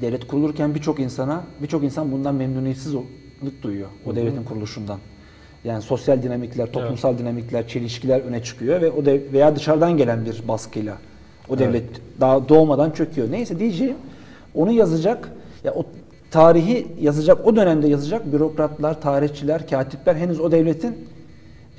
[0.01, 3.89] devlet kurulurken birçok insana, birçok insan bundan memnuniyetsizlik duyuyor.
[4.05, 4.99] O devletin kuruluşundan.
[5.63, 10.47] Yani sosyal dinamikler, toplumsal dinamikler, çelişkiler öne çıkıyor ve o dev, veya dışarıdan gelen bir
[10.47, 10.97] baskıyla
[11.49, 11.83] o devlet
[12.19, 13.31] daha doğmadan çöküyor.
[13.31, 13.95] Neyse diyeceğim
[14.55, 15.31] onu yazacak
[15.63, 15.85] ya o
[16.31, 20.95] tarihi yazacak o dönemde yazacak bürokratlar, tarihçiler, katipler henüz o devletin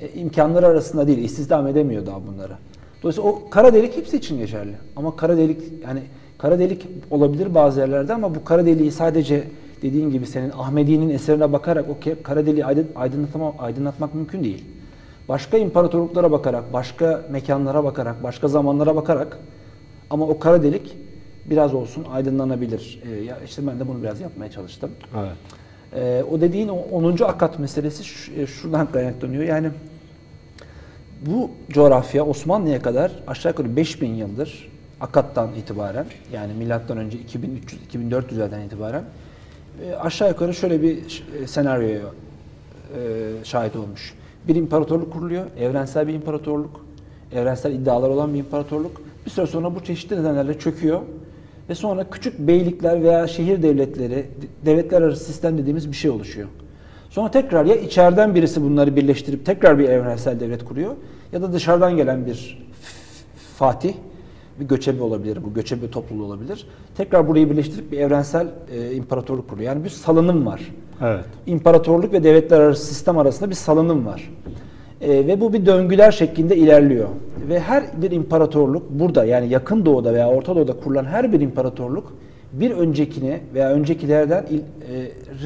[0.01, 1.17] e, imkanları arasında değil.
[1.17, 2.53] istihdam edemiyor daha bunları.
[3.03, 4.73] Dolayısıyla o kara delik hepsi için geçerli.
[4.95, 6.01] Ama kara delik yani
[6.37, 9.43] kara delik olabilir bazı yerlerde ama bu kara deliği sadece
[9.81, 14.65] dediğin gibi senin Ahmedi'nin eserine bakarak o kara deliği aydın, aydınlatma, aydınlatmak mümkün değil.
[15.29, 19.39] Başka imparatorluklara bakarak, başka mekanlara bakarak, başka zamanlara bakarak
[20.09, 20.95] ama o kara delik
[21.45, 22.99] biraz olsun aydınlanabilir.
[23.27, 24.91] Ya işte ben de bunu biraz yapmaya çalıştım.
[25.19, 25.31] Evet.
[25.95, 27.17] Ee, o dediğin o 10.
[27.23, 28.03] akat meselesi
[28.41, 29.43] e, şuradan kaynaklanıyor.
[29.43, 29.69] Yani
[31.25, 34.69] bu coğrafya Osmanlı'ya kadar aşağı yukarı 5000 yıldır
[35.01, 39.03] akattan itibaren yani milattan önce 2300 2400'lerden itibaren
[39.85, 44.13] e, aşağı yukarı şöyle bir e, senaryoya e, şahit olmuş.
[44.47, 46.85] Bir imparatorluk kuruluyor, evrensel bir imparatorluk,
[47.31, 49.01] evrensel iddialar olan bir imparatorluk.
[49.25, 51.01] Bir süre sonra bu çeşitli nedenlerle çöküyor
[51.69, 54.25] ve sonra küçük beylikler veya şehir devletleri,
[54.65, 56.47] devletler arası sistem dediğimiz bir şey oluşuyor.
[57.09, 60.95] Sonra tekrar ya içeriden birisi bunları birleştirip tekrar bir evrensel devlet kuruyor
[61.31, 62.63] ya da dışarıdan gelen bir
[63.57, 63.93] fatih,
[64.59, 66.67] bir göçebe olabilir, bu göçebe topluluğu olabilir.
[66.97, 69.71] Tekrar burayı birleştirip bir evrensel e, imparatorluk kuruyor.
[69.71, 70.61] Yani bir salınım var.
[71.01, 71.25] Evet.
[71.45, 74.29] İmparatorluk ve devletler arası sistem arasında bir salınım var.
[75.01, 77.07] E, ve bu bir döngüler şeklinde ilerliyor.
[77.49, 82.13] Ve her bir imparatorluk burada yani yakın doğuda veya Orta Doğu'da kurulan her bir imparatorluk
[82.53, 84.59] bir öncekini veya öncekilerden il,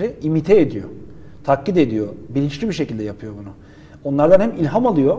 [0.01, 0.89] e, imite ediyor.
[1.43, 2.07] Taklit ediyor.
[2.29, 3.49] Bilinçli bir şekilde yapıyor bunu.
[4.03, 5.17] Onlardan hem ilham alıyor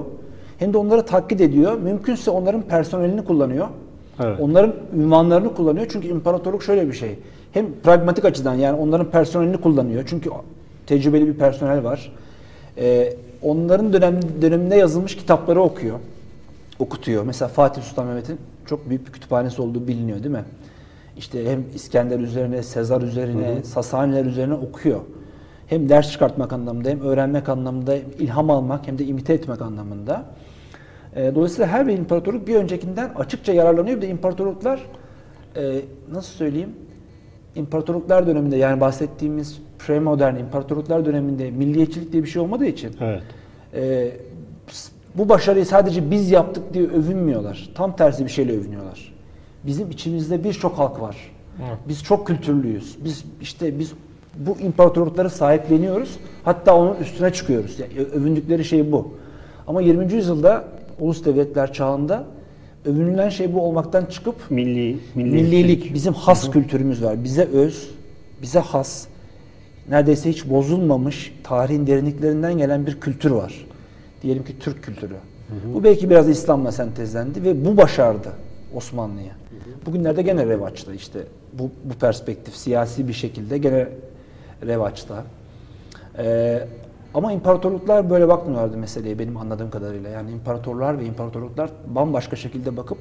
[0.59, 1.79] hem de onları taklit ediyor.
[1.79, 3.67] Mümkünse onların personelini kullanıyor.
[4.21, 4.41] Evet.
[4.41, 5.87] Onların ünvanlarını kullanıyor.
[5.91, 7.19] Çünkü imparatorluk şöyle bir şey.
[7.53, 10.05] Hem pragmatik açıdan yani onların personelini kullanıyor.
[10.07, 10.31] Çünkü
[10.87, 12.13] tecrübeli bir personel var.
[12.79, 13.13] Ee,
[13.43, 15.99] onların dönem, döneminde yazılmış kitapları okuyor.
[16.79, 17.25] Okutuyor.
[17.25, 20.45] Mesela Fatih Sultan Mehmet'in çok büyük bir kütüphanesi olduğu biliniyor değil mi?
[21.17, 25.01] İşte hem İskender üzerine, Sezar üzerine, Sasaniler üzerine okuyor.
[25.67, 30.25] Hem ders çıkartmak anlamında, hem öğrenmek anlamında, hem ilham almak, hem de imite etmek anlamında.
[31.17, 33.97] E, Dolayısıyla her bir imparatorluk bir öncekinden açıkça yararlanıyor.
[33.97, 34.81] Bir de imparatorluklar
[35.57, 35.81] e,
[36.13, 36.71] nasıl söyleyeyim?
[37.55, 43.23] İmparatorluklar döneminde yani bahsettiğimiz premodern imparatorluklar döneminde milliyetçilik diye bir şey olmadığı için Evet.
[45.15, 47.71] Bu başarıyı sadece biz yaptık diye övünmüyorlar.
[47.75, 49.15] Tam tersi bir şeyle övünüyorlar.
[49.65, 51.17] Bizim içimizde birçok halk var.
[51.69, 51.79] Evet.
[51.89, 52.97] Biz çok kültürlüyüz.
[53.05, 53.93] Biz işte biz
[54.37, 56.19] bu imparatorlukları sahipleniyoruz.
[56.45, 57.79] Hatta onun üstüne çıkıyoruz.
[57.81, 59.15] Yani övündükleri şey bu.
[59.67, 60.13] Ama 20.
[60.13, 60.65] yüzyılda
[61.01, 62.25] ulus devletler çağında
[62.85, 67.25] övünülen şey bu olmaktan çıkıp Milli, milli millilik, bizim has kültürümüz var.
[67.25, 67.91] Bize öz,
[68.43, 69.07] bize has,
[69.91, 73.67] neredeyse hiç bozulmamış tarihin derinliklerinden gelen bir kültür var.
[74.23, 75.15] Diyelim ki Türk kültürü.
[75.75, 78.29] Bu belki biraz İslam'la sentezlendi ve bu başardı
[78.75, 79.33] Osmanlı'ya.
[79.87, 81.21] Bugünlerde gene revaçta işte
[81.53, 83.89] bu, bu perspektif siyasi bir şekilde gene
[84.67, 85.25] revaçta.
[86.19, 86.69] Ee,
[87.15, 90.11] ama imparatorluklar böyle bakmıyorlardı meseleye benim anladığım kadarıyla.
[90.11, 92.99] Yani imparatorlar ve imparatorluklar bambaşka şekilde bakıp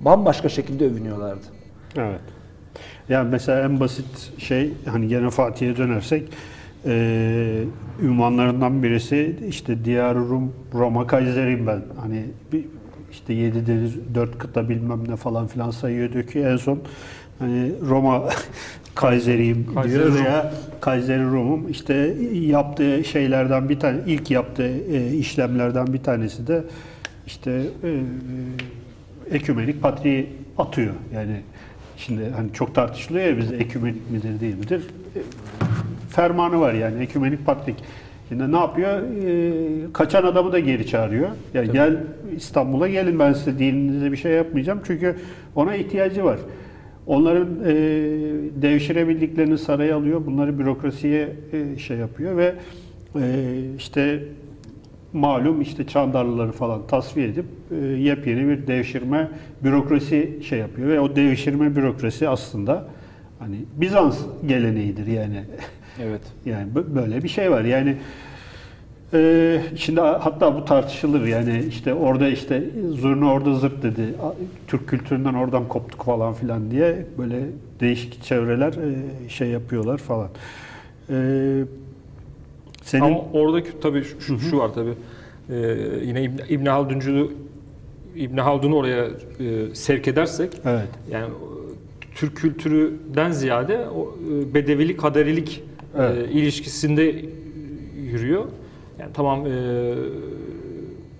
[0.00, 1.46] bambaşka şekilde övünüyorlardı.
[1.96, 2.20] Evet.
[3.08, 6.28] Yani mesela en basit şey hani gene Fatih'e dönersek
[6.86, 7.64] eee
[8.02, 11.82] ünvanlarından birisi işte Diyar Rum Roma Kaiseriyim ben.
[12.00, 12.64] Hani bir,
[13.12, 16.78] işte yedi deniz dört kıta bilmem ne falan filan sayıyordu ki en son
[17.38, 18.22] hani Roma
[18.94, 20.24] Kaiseriyim Kayseri diyor Rum.
[20.24, 26.64] veya Kayseri Rum'um işte yaptığı şeylerden bir tane ilk yaptığı e, işlemlerden bir tanesi de
[27.26, 28.00] işte e,
[29.34, 30.26] ekümenik patriği
[30.58, 30.94] atıyor.
[31.14, 31.40] Yani
[31.96, 34.82] şimdi hani çok tartışılıyor ya bizde ekümenik midir değil midir?
[35.16, 35.20] E,
[36.16, 37.76] fermanı var yani ekümenik patrik.
[38.28, 39.02] Şimdi ne yapıyor?
[39.26, 41.28] E, kaçan adamı da geri çağırıyor.
[41.54, 41.96] Yani gel
[42.36, 44.80] İstanbul'a gelin ben size dininize bir şey yapmayacağım.
[44.86, 45.16] Çünkü
[45.54, 46.38] ona ihtiyacı var.
[47.06, 47.74] Onların e,
[48.62, 50.26] devşirebildiklerini saraya alıyor.
[50.26, 52.54] Bunları bürokrasiye e, şey yapıyor ve
[53.16, 54.22] e, işte
[55.12, 59.28] malum işte Çandarlıları falan tasfiye edip e, yepyeni bir devşirme
[59.64, 62.88] bürokrasi şey yapıyor ve o devşirme bürokrasi aslında
[63.38, 65.44] hani Bizans geleneğidir yani.
[66.02, 66.20] Evet.
[66.46, 67.64] Yani bö- böyle bir şey var.
[67.64, 67.96] Yani
[69.12, 74.14] e, şimdi hatta bu tartışılır yani işte orada işte zurna orada zırt dedi.
[74.66, 77.40] Türk kültüründen oradan koptuk falan filan diye böyle
[77.80, 80.28] değişik çevreler e, şey yapıyorlar falan.
[81.10, 81.16] E,
[82.82, 84.94] senin Ama oradaki tabii şu, şu, şu var tabii.
[85.50, 87.32] Ee, yine İbn, İbn Halduncu
[88.16, 90.88] İbn Haldun'u oraya e, sevk edersek evet.
[91.10, 91.26] yani
[92.14, 95.62] Türk kültüründen ziyade o e, bedevilik kaderilik
[95.98, 96.30] e, Evet.
[96.34, 97.24] ilişkisinde
[97.96, 98.44] yürüyor.
[98.98, 99.94] Yani tamam e,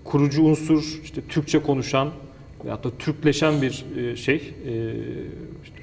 [0.04, 2.08] kurucu unsur işte Türkçe konuşan
[2.64, 4.92] veyahut da Türkleşen bir e, şey e,
[5.64, 5.76] işte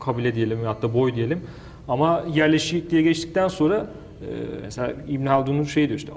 [0.00, 1.40] kabile diyelim veyahut da boy diyelim.
[1.88, 4.26] Ama yerleşik diye geçtikten sonra e,
[4.62, 6.12] mesela İbn Haldun'un şey diyor işte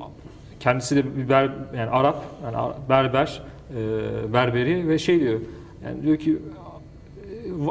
[0.60, 3.42] kendisi de bir ber, yani Arap yani berber
[3.78, 5.40] e, berberi ve şey diyor
[5.86, 6.38] yani diyor ki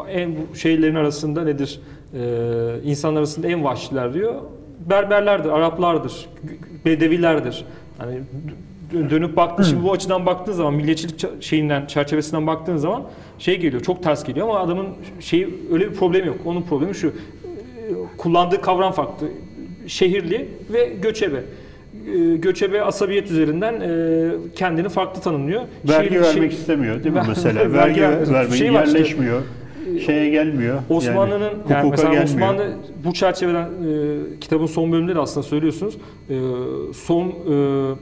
[0.09, 1.81] e, en şeylerin arasında nedir?
[2.15, 2.19] Ee,
[2.85, 4.35] insanlar arasında en vahşiler diyor.
[4.91, 6.27] Berberlerdir, Araplardır,
[6.85, 7.65] Bedevilerdir.
[7.99, 8.19] Hani
[8.95, 13.03] dö- dönüp baktın şimdi bu açıdan baktığın zaman milliyetçilik şeyinden çerçevesinden baktığın zaman
[13.39, 14.87] şey geliyor çok ters geliyor ama adamın
[15.21, 16.37] şeyi öyle bir problemi yok.
[16.45, 17.07] Onun problemi şu.
[17.09, 17.13] e,
[18.19, 19.27] Kullandığı kavram farklı.
[19.87, 21.37] Şehirli ve göçebe.
[22.15, 25.63] E, Göçebe asabiyet üzerinden e, kendini farklı tanımlıyor.
[25.89, 27.73] Vergi Şehirli- vermek şey- istemiyor değil mi Ver- mesela?
[27.73, 28.99] vergi Vergi vermeyi şey var işte.
[29.91, 30.21] Yerleşmiyor.
[30.21, 30.83] Şeye gelmiyor.
[30.91, 32.25] Osmanlı'nın yani, yani, hukuka mesela gelmiyor.
[32.25, 35.95] Osmanlı bu çerçeveden e, kitabın son bölümünde de aslında söylüyorsunuz.
[36.31, 36.37] E,
[36.95, 37.95] son e,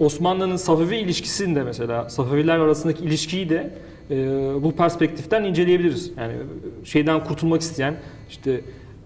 [0.00, 3.70] Osmanlı'nın Safevi ilişkisini de mesela Safeviler arasındaki ilişkiyi de
[4.10, 4.16] e,
[4.62, 6.12] bu perspektiften inceleyebiliriz.
[6.18, 6.32] Yani
[6.84, 7.94] şeyden kurtulmak isteyen
[8.30, 8.60] işte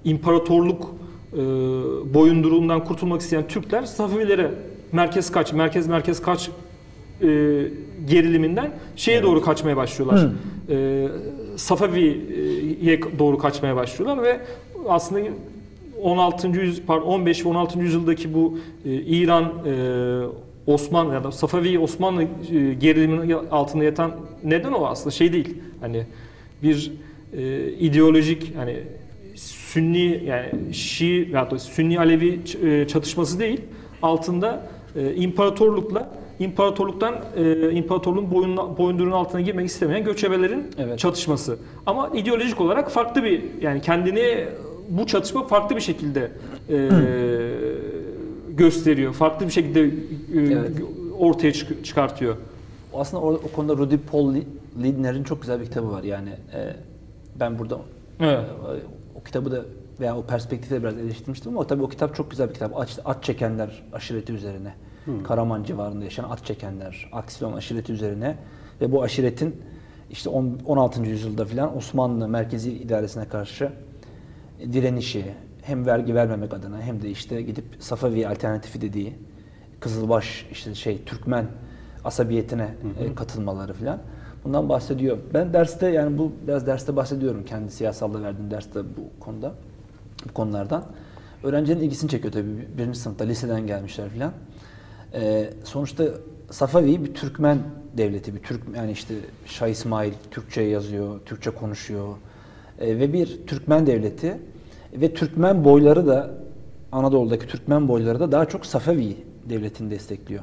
[0.04, 0.94] imparatorluk
[1.32, 1.36] e,
[2.14, 4.50] boyunduruğundan kurtulmak isteyen Türkler Safevilere
[4.92, 6.50] merkez kaç, merkez merkez kaç
[7.22, 7.26] e,
[8.08, 10.28] geriliminden şeye doğru kaçmaya başlıyorlar.
[10.70, 11.08] E,
[11.56, 14.40] Safavi'ye doğru kaçmaya başlıyorlar ve
[14.88, 15.20] aslında
[16.02, 16.48] 16.
[16.48, 17.78] yüzyıl pardon 15 ve 16.
[17.78, 22.26] yüzyıldaki bu e, İran e, Osmanlı ya da Safavi Osmanlı e,
[22.74, 24.12] geriliminin altında yatan
[24.44, 25.54] neden o aslında şey değil.
[25.80, 26.06] Hani
[26.62, 26.92] bir
[27.36, 28.76] e, ideolojik hani
[29.34, 33.60] Sünni yani Şii ya da Sünni Alevi e, çatışması değil.
[34.02, 40.98] Altında e, imparatorlukla imparatorluktan e, imparatorluğun boyun, boyunduruğunun altına girmek istemeyen göçebelerin Evet.
[40.98, 41.58] çatışması.
[41.86, 44.48] Ama ideolojik olarak farklı bir yani kendini
[44.88, 46.30] bu çatışma farklı bir şekilde
[46.70, 46.88] e,
[48.48, 49.12] gösteriyor.
[49.12, 49.90] Farklı bir şekilde e,
[50.52, 50.70] Evet.
[51.18, 52.36] ortaya çık- çıkartıyor.
[52.94, 54.34] Aslında o, o konuda Rudy Paul
[54.82, 56.02] Lindner'in çok güzel bir kitabı var.
[56.02, 56.76] Yani e,
[57.40, 57.78] ben burada
[58.20, 58.38] Evet.
[58.38, 59.64] e, o kitabı da
[60.00, 62.76] veya o perspektifi de biraz eleştirmiştim ama tabii o kitap çok güzel bir kitap.
[62.80, 64.74] At, at çekenler aşireti üzerine.
[65.24, 68.36] Karaman civarında yaşayan at çekenler, aksiyon aşireti üzerine
[68.80, 69.56] ve bu aşiretin
[70.10, 71.10] işte on- 16.
[71.10, 73.72] yüzyılda filan Osmanlı merkezi idaresine karşı
[74.72, 75.24] direnişi
[75.62, 79.14] hem vergi vermemek adına hem de işte gidip Safavi alternatifi dediği
[79.80, 81.46] Kızılbaş işte şey Türkmen
[82.04, 82.68] asabiyetine
[83.00, 83.98] e, katılmaları filan.
[84.44, 85.18] Bundan bahsediyor.
[85.34, 89.54] Ben derste yani bu biraz derste bahsediyorum kendi siyasalda verdiğim derste bu konuda
[90.28, 90.84] bu konulardan.
[91.42, 92.68] Öğrencilerin ilgisini çekiyor tabii.
[92.78, 94.32] Birinci sınıfta liseden gelmişler filan.
[95.14, 96.04] Ee, sonuçta
[96.50, 97.58] Safavi bir Türkmen
[97.96, 99.14] devleti, bir Türk yani işte
[99.46, 102.16] Şah İsmail Türkçe yazıyor, Türkçe konuşuyor
[102.80, 104.38] Ee, ve bir Türkmen devleti
[104.92, 106.30] ve Türkmen boyları da
[106.92, 109.16] Anadolu'daki Türkmen boyları da daha çok Safavi
[109.48, 110.42] devletini destekliyor.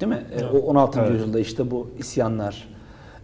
[0.00, 0.22] Değil mi?
[0.38, 1.00] Ee, o 16.
[1.00, 1.10] Evet.
[1.10, 2.68] yüzyılda işte bu isyanlar,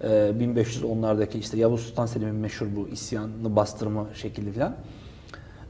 [0.02, 4.74] e, 1510'lardaki işte Yavuz Sultan Selim'in meşhur bu isyanını bastırma şekli falan.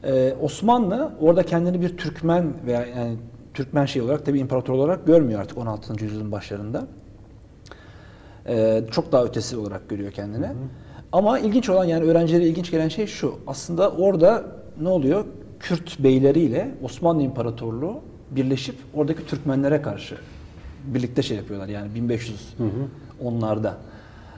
[0.03, 3.17] Ee, Osmanlı orada kendini bir Türkmen veya yani
[3.57, 6.03] Türkmen şey olarak tabi imparator olarak görmüyor artık 16.
[6.03, 6.87] yüzyılın başlarında.
[8.47, 10.47] Ee, çok daha ötesi olarak görüyor kendini.
[11.11, 13.35] Ama ilginç olan yani öğrencilere ilginç gelen şey şu.
[13.47, 14.45] Aslında orada
[14.81, 15.25] ne oluyor?
[15.59, 17.99] Kürt beyleriyle Osmanlı İmparatorluğu
[18.31, 20.17] birleşip oradaki Türkmenlere karşı
[20.85, 22.55] birlikte şey yapıyorlar yani 1500
[23.23, 23.77] onlarda.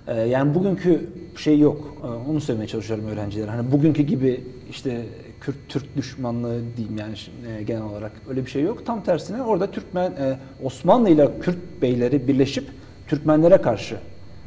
[0.07, 1.97] Ee, yani bugünkü şey yok.
[2.03, 3.51] Ee, onu söylemeye çalışıyorum öğrencilere.
[3.51, 5.05] Hani bugünkü gibi işte
[5.41, 7.15] Kürt Türk düşmanlığı diyeyim yani
[7.47, 8.85] e, genel olarak öyle bir şey yok.
[8.85, 12.67] Tam tersine orada Türkmen e, Osmanlı ile Kürt beyleri birleşip
[13.07, 13.97] Türkmenlere karşı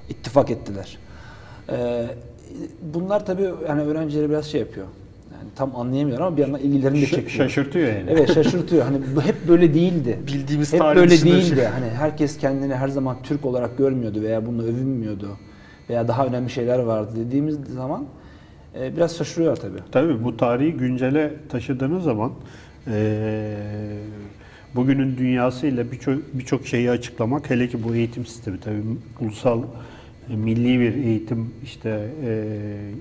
[0.09, 0.99] ittifak ettiler.
[1.71, 2.07] Ee,
[2.95, 4.87] bunlar tabii yani öğrencileri biraz şey yapıyor.
[5.33, 7.31] Yani tam anlayamıyorlar ama bir yandan ilgilerini de çekiyor.
[7.31, 8.11] şaşırtıyor yani.
[8.11, 8.85] Evet şaşırtıyor.
[8.85, 10.19] Hani hep böyle değildi.
[10.27, 11.57] Bildiğimiz hep böyle değildi.
[11.57, 11.65] şey.
[11.65, 15.29] Hani herkes kendini her zaman Türk olarak görmüyordu veya bununla övünmüyordu
[15.91, 18.05] veya daha önemli şeyler vardı dediğimiz zaman
[18.81, 19.79] e, biraz şaşırıyor tabii.
[19.93, 22.33] Tabii bu tarihi güncele taşıdığınız zaman
[22.87, 23.57] eee,
[24.75, 28.83] bugünün dünyasıyla birçok birçok şeyi açıklamak hele ki bu eğitim sistemi tabii
[29.21, 29.63] ulusal
[30.33, 32.49] e, milli bir eğitim işte e,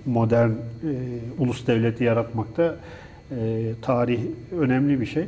[0.06, 0.56] modern e,
[1.40, 2.76] ulus devleti yaratmakta
[3.32, 4.20] e, tarih
[4.60, 5.24] önemli bir şey.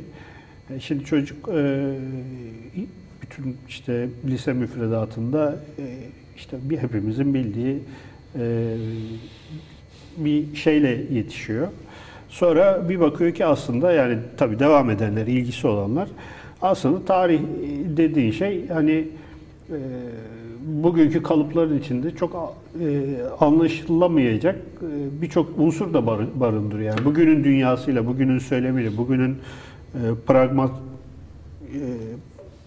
[0.76, 1.94] E, Şimdi çocuk e,
[3.22, 5.84] bütün işte lise müfredatında e,
[6.36, 7.78] işte bir hepimizin bildiği
[8.38, 8.76] e,
[10.16, 11.68] bir şeyle yetişiyor.
[12.28, 16.08] Sonra bir bakıyor ki aslında yani tabii devam edenler, ilgisi olanlar
[16.62, 17.40] aslında tarih
[17.96, 19.08] dediğin şey hani
[19.70, 19.76] e,
[20.82, 22.86] bugünkü kalıpların içinde çok e,
[23.40, 26.96] anlaşılamayacak e, birçok unsur da bar- barındırıyor.
[26.96, 29.30] Yani bugünün dünyasıyla, bugünün söylemiyle, bugünün
[29.94, 31.78] e, pragmat e,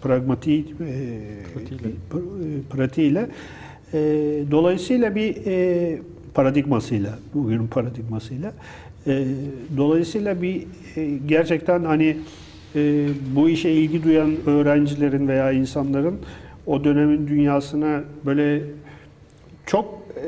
[0.02, 0.66] pragmatiği e,
[1.54, 1.88] Pratiğiyle.
[2.12, 3.28] pr- e, pratiğiyle
[3.92, 3.98] e,
[4.50, 5.98] dolayısıyla bir e,
[6.38, 8.52] paradigmasıyla bugünün paradigmasıyla.
[9.06, 9.26] E,
[9.76, 10.66] dolayısıyla bir
[10.96, 12.16] e, gerçekten hani
[12.74, 16.18] e, bu işe ilgi duyan öğrencilerin veya insanların
[16.66, 18.62] o dönemin dünyasına böyle
[19.66, 20.26] çok e,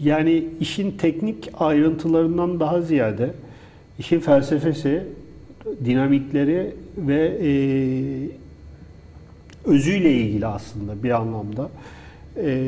[0.00, 3.30] yani işin teknik ayrıntılarından daha ziyade
[3.98, 5.02] işin felsefesi,
[5.84, 7.50] dinamikleri ve e,
[9.64, 11.70] özüyle ilgili aslında bir anlamda
[12.36, 12.60] e,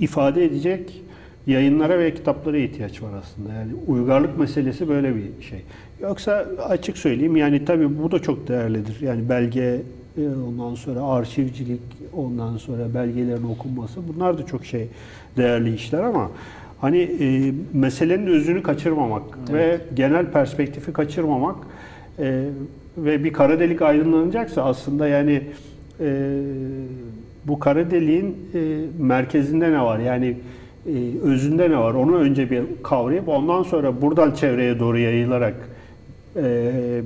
[0.00, 1.02] ifade edecek
[1.46, 3.52] yayınlara ve kitaplara ihtiyaç var aslında.
[3.52, 5.62] Yani uygarlık meselesi böyle bir şey.
[6.02, 9.00] Yoksa açık söyleyeyim yani tabii bu da çok değerlidir.
[9.00, 9.82] Yani belge
[10.18, 11.80] e, ondan sonra arşivcilik,
[12.16, 14.88] ondan sonra belgelerin okunması bunlar da çok şey
[15.36, 16.30] değerli işler ama
[16.80, 19.22] hani e, meselenin özünü kaçırmamak
[19.52, 21.56] ve genel perspektifi kaçırmamak
[22.18, 22.44] e,
[22.96, 25.42] ve bir kara delik aydınlanacaksa aslında yani
[26.00, 26.30] e,
[27.48, 29.98] bu kara deliğin e, merkezinde ne var?
[29.98, 30.36] Yani
[30.86, 30.92] e,
[31.22, 31.94] özünde ne var?
[31.94, 35.54] Onu önce bir kavrayıp ondan sonra buradan çevreye doğru yayılarak
[36.36, 36.42] e,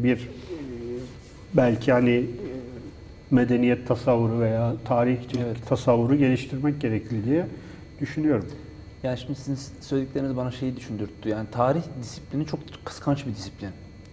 [0.05, 0.21] bir e,
[1.55, 2.25] belki hani e,
[3.31, 5.57] medeniyet tasavvuru veya tarihçilik Evet.
[5.69, 7.47] tasavvuru geliştirmek gerekiyor diye
[8.01, 8.47] düşünüyorum.
[9.03, 11.29] Yani şimdi sizin söyledikleriniz bana şeyi düşündürttü.
[11.29, 13.69] Yani tarih disiplini çok kıskanç bir disiplin.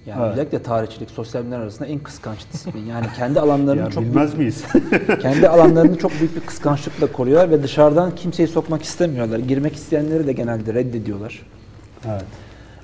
[0.07, 0.31] Yani Evet.
[0.33, 2.85] özellikle tarihçilik, sosyal bilimler arasında en kıskanç disiplin.
[2.85, 4.63] Yani kendi alanlarını Ya çok bilmez miyiz?
[4.73, 9.39] büyük, kendi alanlarını çok büyük bir kıskançlıkla koruyorlar ve dışarıdan kimseyi sokmak istemiyorlar.
[9.39, 11.45] Girmek isteyenleri de genelde reddediyorlar.
[12.09, 12.23] evet.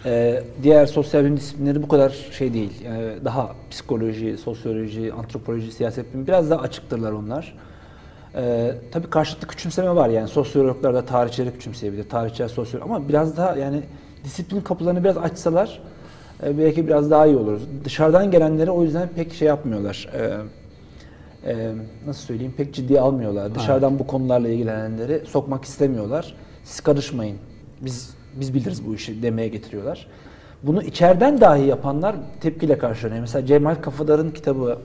[0.06, 2.72] Ee, diğer sosyal bilim disiplinleri bu kadar şey değil.
[2.86, 7.56] Yani daha psikoloji, sosyoloji, antropoloji, siyaset bilimi biraz daha açıktırlar onlar.
[8.36, 13.56] Ee, tabii karşılıklı küçümseme var yani sosyologlar da tarihçileri küçümseyebilir, tarihçiler sosyolog ama biraz daha
[13.58, 13.82] yani
[14.24, 15.82] disiplin kapılarını biraz açsalar
[16.46, 17.60] e, belki biraz daha iyi olur.
[17.86, 20.10] Dışarıdan gelenleri o yüzden pek şey yapmıyorlar.
[20.14, 20.32] Ee,
[21.52, 21.72] e,
[22.08, 23.56] nasıl söyleyeyim pek ciddiye almıyorlar.
[23.56, 26.36] Dışarıdan bu konularla ilgilenenleri sokmak istemiyorlar.
[26.64, 27.38] Siz karışmayın.
[27.82, 30.08] Biz biz biliriz bu işi demeye getiriyorlar.
[30.64, 33.22] Bunu içeriden dahi yapanlar tepkiyle karşılanıyor.
[33.22, 34.78] Mesela Cemal Kafadar'ın kitabı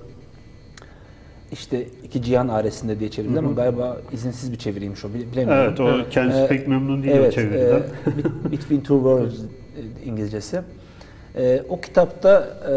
[1.52, 5.64] işte iki cihan aresinde diye çevrildi ama galiba izinsiz bir çeviriymiş o bile- bilemiyorum.
[5.68, 7.64] Evet, o kendisi Ee, pek memnun değil o evet, çeviriden.
[7.66, 7.70] e,
[8.06, 10.60] Be- Between Two Worlds e, İngilizcesi.
[11.36, 12.74] E, o kitapta e,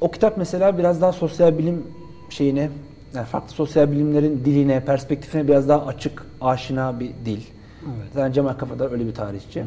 [0.00, 1.82] o kitap mesela biraz daha sosyal bilim
[2.30, 2.70] şeyine
[3.14, 7.40] yani farklı sosyal bilimlerin diline, perspektifine biraz daha açık, aşina bir dil.
[7.82, 8.08] Evet.
[8.14, 9.64] Zaten Cemal Kafadar öyle bir tarihçi.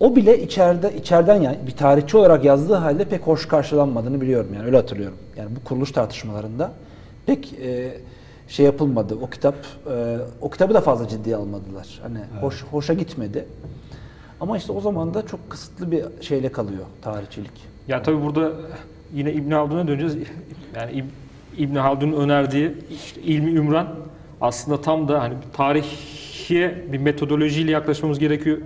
[0.00, 4.66] O bile içeride içeriden yani bir tarihçi olarak yazdığı halde pek hoş karşılanmadığını biliyorum yani
[4.66, 5.16] öyle hatırlıyorum.
[5.36, 6.72] Yani bu kuruluş tartışmalarında
[7.26, 7.98] pek e,
[8.48, 9.14] şey yapılmadı.
[9.22, 9.54] O kitap
[9.92, 12.00] e, o kitabı da fazla ciddiye almadılar.
[12.02, 13.44] Hani hoş hoşa gitmedi.
[14.40, 17.50] Ama işte o zaman da çok kısıtlı bir şeyle kalıyor tarihçilik.
[17.88, 18.52] Ya tabii burada
[19.14, 20.16] yine İbn Haldun'a döneceğiz.
[20.76, 21.04] Yani İb-
[21.62, 23.94] İbn Haldun'un önerdiği işte ilmi ümran
[24.40, 28.58] aslında tam da hani tarihe bir metodolojiyle yaklaşmamız gerekiyor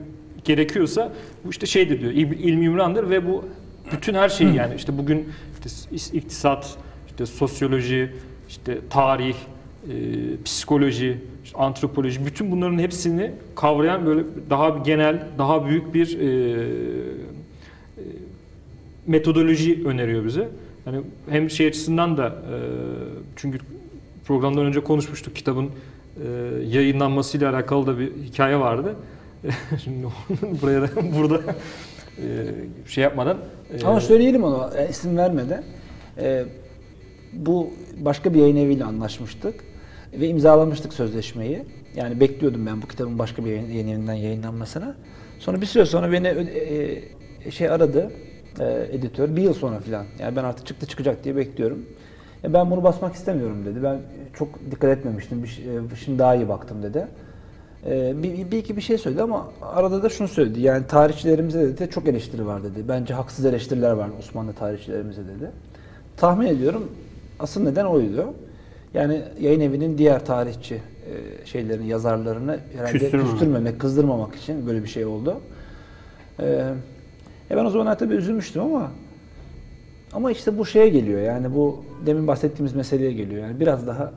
[0.45, 1.13] gerekiyorsa
[1.45, 2.13] bu işte şeydir diyor.
[2.13, 3.45] İlmi ümrandır ve bu
[3.93, 8.13] bütün her şeyi yani işte bugün işte is- iktisat, işte sosyoloji,
[8.49, 9.93] işte tarih, e,
[10.45, 16.67] psikoloji, işte antropoloji bütün bunların hepsini kavrayan böyle daha genel, daha büyük bir e,
[19.07, 20.49] metodoloji öneriyor bize.
[20.87, 22.57] Yani hem şey açısından da e,
[23.37, 23.59] çünkü
[24.25, 26.29] programdan önce konuşmuştuk kitabın e,
[26.67, 28.95] yayınlanmasıyla alakalı da bir hikaye vardı.
[29.85, 30.07] Şimdi
[30.63, 30.89] buraya da
[31.19, 31.41] burada
[32.19, 32.25] e,
[32.87, 33.39] şey yapmadan
[33.81, 35.65] e, Ama söyleyelim onu e, isim vermeden.
[36.19, 36.45] E,
[37.33, 39.55] bu başka bir yayın eviyle anlaşmıştık
[40.21, 41.63] ve imzalamıştık sözleşmeyi.
[41.97, 44.95] Yani bekliyordum ben bu kitabın başka bir yayın, evinden yayınlanmasına.
[45.39, 47.03] Sonra bir süre sonra beni e,
[47.45, 48.11] e, şey aradı
[48.61, 50.05] e, editör bir yıl sonra filan.
[50.19, 51.87] Yani ben artık çıktı çıkacak diye bekliyorum.
[52.43, 53.83] Ya ben bunu basmak istemiyorum dedi.
[53.83, 53.99] Ben
[54.35, 55.43] çok dikkat etmemiştim.
[55.43, 57.07] Bir, e, şimdi daha iyi baktım dedi.
[57.87, 60.61] Ee, bir, bir iki bir şey söyledi ama arada da şunu söyledi.
[60.61, 62.89] Yani tarihçilerimize dedi çok eleştiri var dedi.
[62.89, 65.51] Bence haksız eleştiriler var Osmanlı tarihçilerimize dedi.
[66.17, 66.93] tahmin ediyorum
[67.39, 68.35] asıl neden oydu.
[68.95, 73.31] Yani yayın evinin diğer tarihçi e, şeylerin yazarlarını herhalde Küstürmemek.
[73.31, 75.41] küstürmemek, kızdırmamak için böyle bir şey oldu.
[76.41, 76.45] E,
[77.51, 78.91] e ben o zaman tabii üzülmüştüm ama
[80.13, 83.43] ama işte bu şeye geliyor yani bu demin bahsettiğimiz meseleye geliyor.
[83.43, 84.13] Yani biraz daha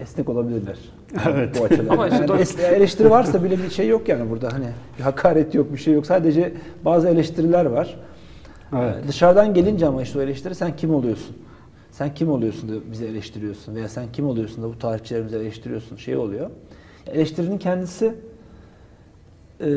[0.00, 0.78] esnek olabilirler.
[1.28, 1.60] Evet.
[1.60, 1.88] Bu açıdan.
[1.88, 4.66] Ama işte Yani es- eleştiri varsa bile bir şey yok yani burada hani
[4.98, 6.06] bir hakaret yok bir şey yok.
[6.06, 6.52] Sadece
[6.84, 7.96] bazı eleştiriler var.
[8.76, 8.96] Evet.
[9.04, 11.36] Ee, Dışarıdan gelince ama işte o eleştiri sen kim oluyorsun?
[11.92, 16.16] Sen kim oluyorsun da bizi eleştiriyorsun veya sen kim oluyorsun da bu tarihçilerimizi eleştiriyorsun şey
[16.16, 16.50] oluyor.
[17.06, 18.14] Eleştirinin kendisi
[19.60, 19.68] e,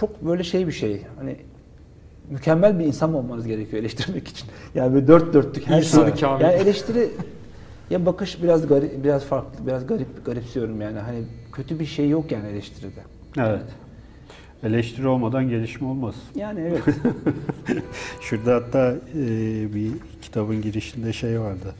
[0.00, 1.02] çok böyle şey bir şey.
[1.16, 1.36] Hani
[2.30, 4.48] mükemmel bir insan mı olmanız gerekiyor eleştirmek için?
[4.74, 6.00] Yani böyle dört dörtlük her şey.
[6.40, 7.10] Yani eleştiri
[7.90, 10.98] ya bakış biraz garip, biraz farklı, biraz garip garipsiyorum yani.
[10.98, 11.18] Hani
[11.52, 13.00] kötü bir şey yok yani eleştiride.
[13.38, 13.62] Evet.
[14.64, 16.14] Eleştiri olmadan gelişme olmaz.
[16.34, 16.82] Yani evet.
[18.20, 19.24] Şurada hatta e,
[19.74, 19.90] bir
[20.22, 21.74] kitabın girişinde şey vardı.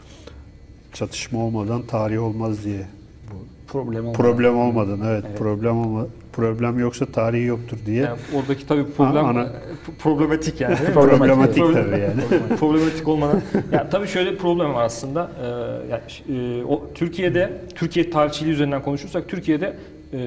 [0.93, 2.87] Çatışma olmadan tarih olmaz diye.
[3.30, 3.35] Bu
[3.72, 4.22] Problem olmadan.
[4.22, 5.39] problem olmadan evet, Evet.
[5.39, 8.03] problem olma problem yoksa tarihi yoktur diye.
[8.03, 9.51] Yani oradaki tabii problem ana- e,
[9.99, 10.76] problematik yani.
[10.95, 12.57] Problematik Problem- tabii yani.
[12.59, 13.43] problematik olmadan.
[13.72, 15.30] Ya tabii şöyle bir problem var aslında.
[15.43, 15.47] Ee,
[15.91, 19.76] yani, e, o Türkiye'de Türkiye tarihçiliği üzerinden konuşursak Türkiye'de
[20.12, 20.18] e,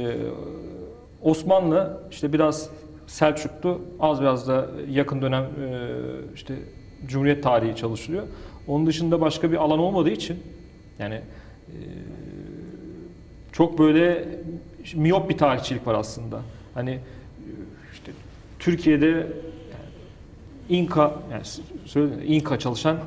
[1.21, 2.69] Osmanlı işte biraz
[3.07, 5.79] Selçuklu az biraz da yakın dönem e,
[6.35, 6.55] işte
[7.07, 8.23] Cumhuriyet tarihi çalışılıyor.
[8.67, 10.39] Onun dışında başka bir alan olmadığı için
[10.99, 11.75] yani e,
[13.51, 14.25] çok böyle
[14.95, 16.41] miyop bir tarihçilik var aslında.
[16.73, 16.99] Hani e,
[17.93, 18.11] işte
[18.59, 19.27] Türkiye'de yani
[20.69, 21.43] İnka yani
[21.85, 22.97] söyle İnka çalışan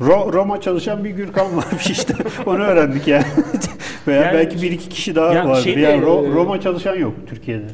[0.00, 2.14] Ro- Roma çalışan bir Gürkan varmış işte.
[2.46, 3.24] Onu öğrendik yani.
[4.08, 5.62] Veya Yani- belki bir iki kişi daha Yani vardır.
[5.62, 7.64] şeyde, yani Ro- e, Roma çalışan yok Türkiye'de.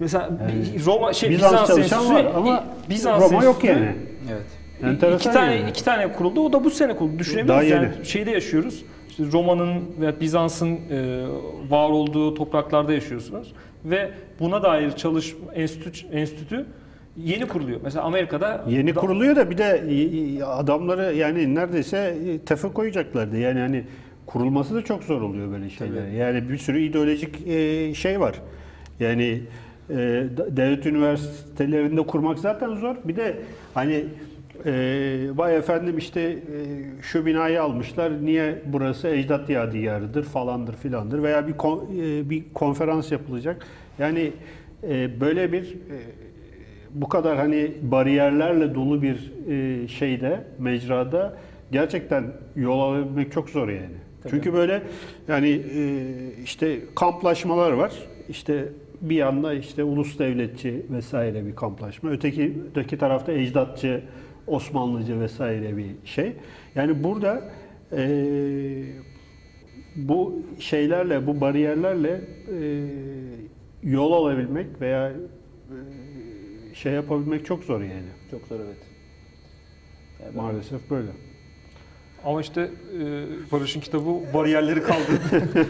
[0.00, 3.88] mesela Yani Roma şey Bizans, Bizans, çalışan Enstitüsü, var ama Bizans Roma yok yani.
[4.32, 4.42] evet.
[4.82, 5.70] Enteresan iki tane yani.
[5.70, 6.40] iki tane kuruldu.
[6.40, 7.22] O da bu sene kuruldu.
[7.36, 7.68] Yeni.
[7.70, 8.84] Yani şeyde yaşıyoruz.
[9.10, 10.78] İşte Roma'nın ve Bizans'ın e,
[11.70, 13.52] var olduğu topraklarda yaşıyorsunuz
[13.84, 14.10] ve
[14.40, 16.66] buna dair çalış enstitü, enstitü
[17.16, 17.80] yeni kuruluyor.
[17.82, 19.84] Mesela Amerika'da Yeni da- kuruluyor da bir de
[20.44, 22.14] adamları yani neredeyse
[22.46, 23.36] tefe koyacaklardı.
[23.36, 23.84] Yani hani
[24.32, 26.08] kurulması da çok zor oluyor böyle şeyler.
[26.08, 28.34] Yani bir sürü ideolojik e, şey var.
[29.00, 29.40] Yani
[29.90, 32.96] e, de- devlet üniversitelerinde kurmak zaten zor.
[33.04, 33.36] Bir de
[33.74, 34.04] hani
[34.66, 34.72] e,
[35.34, 36.38] vay efendim işte e,
[37.02, 38.24] şu binayı almışlar.
[38.26, 43.66] Niye burası ecdat yadigarıdır falandır filandır veya bir kon- e, bir konferans yapılacak.
[43.98, 44.32] Yani
[44.88, 45.96] e, böyle bir e,
[46.94, 51.36] bu kadar hani bariyerlerle dolu bir e, şeyde, mecrada
[51.72, 52.24] gerçekten
[52.56, 54.07] yol alabilmek çok zor yani.
[54.30, 54.82] Çünkü böyle
[55.28, 55.82] yani e,
[56.44, 57.92] işte kamplaşmalar var.
[58.28, 58.68] İşte
[59.00, 62.10] bir yanda işte ulus devletçi vesaire bir kamplaşma.
[62.10, 64.02] Öteki öteki tarafta ecdatçı,
[64.46, 66.32] Osmanlıcı vesaire bir şey.
[66.74, 67.50] Yani burada
[67.92, 68.84] e,
[69.96, 72.20] bu şeylerle, bu bariyerlerle
[72.52, 72.84] e,
[73.82, 78.08] yol alabilmek veya e, şey yapabilmek çok zor yani.
[78.30, 78.78] Çok zor evet.
[80.24, 81.08] Yani Maalesef böyle.
[82.24, 83.02] Ama işte e,
[83.52, 85.48] Barış'ın kitabı bariyerleri kaldırdı.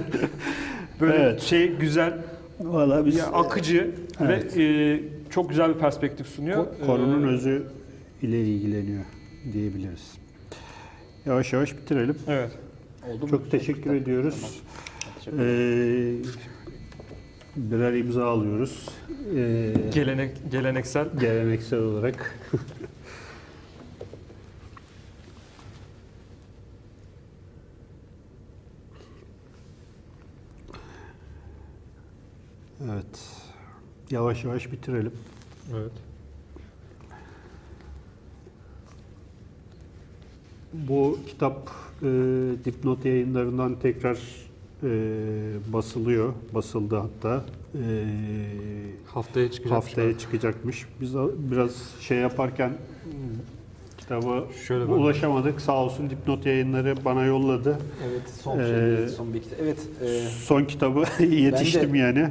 [1.01, 1.40] Böyle Evet.
[1.42, 2.18] şey güzel,
[2.61, 3.90] Valla biz ya akıcı
[4.20, 4.57] Evet.
[4.57, 6.66] ve e, çok güzel bir perspektif sunuyor.
[6.66, 7.62] ko- konunun Ee, özü
[8.22, 9.05] ile ilgileniyor
[9.53, 10.12] diyebiliriz.
[11.26, 12.16] Yavaş yavaş bitirelim.
[12.28, 12.51] Evet.
[13.11, 13.30] Oldu mu?
[13.30, 14.61] Çok teşekkür ediyoruz.
[15.18, 16.22] Teşekkür ederim.
[17.57, 18.88] Ee, birer imza alıyoruz.
[19.36, 21.07] Ee, Gelenek, geleneksel.
[21.20, 22.34] geleneksel olarak.
[32.84, 33.20] evet.
[34.10, 35.12] Yavaş yavaş bitirelim.
[35.74, 35.92] Evet.
[40.72, 41.70] Bu kitap
[42.02, 42.06] e,
[42.64, 44.18] dipnot yayınlarından tekrar
[44.82, 44.88] e,
[45.72, 46.32] basılıyor.
[46.54, 47.44] Basıldı hatta.
[47.74, 48.04] E,
[49.06, 49.76] Haftaya çıkacak.
[49.76, 50.86] haftaya çıkacakmış.
[51.00, 51.14] Biz
[51.50, 52.72] biraz şey yaparken
[53.98, 55.60] kitaba Şöyle ulaşamadık.
[55.60, 57.78] Sağ olsun dipnot yayınları bana yolladı.
[58.08, 59.58] Evet son Ee, şey, son bir kitap.
[59.62, 62.30] Evet, e, Son kitabı yetiştim yani.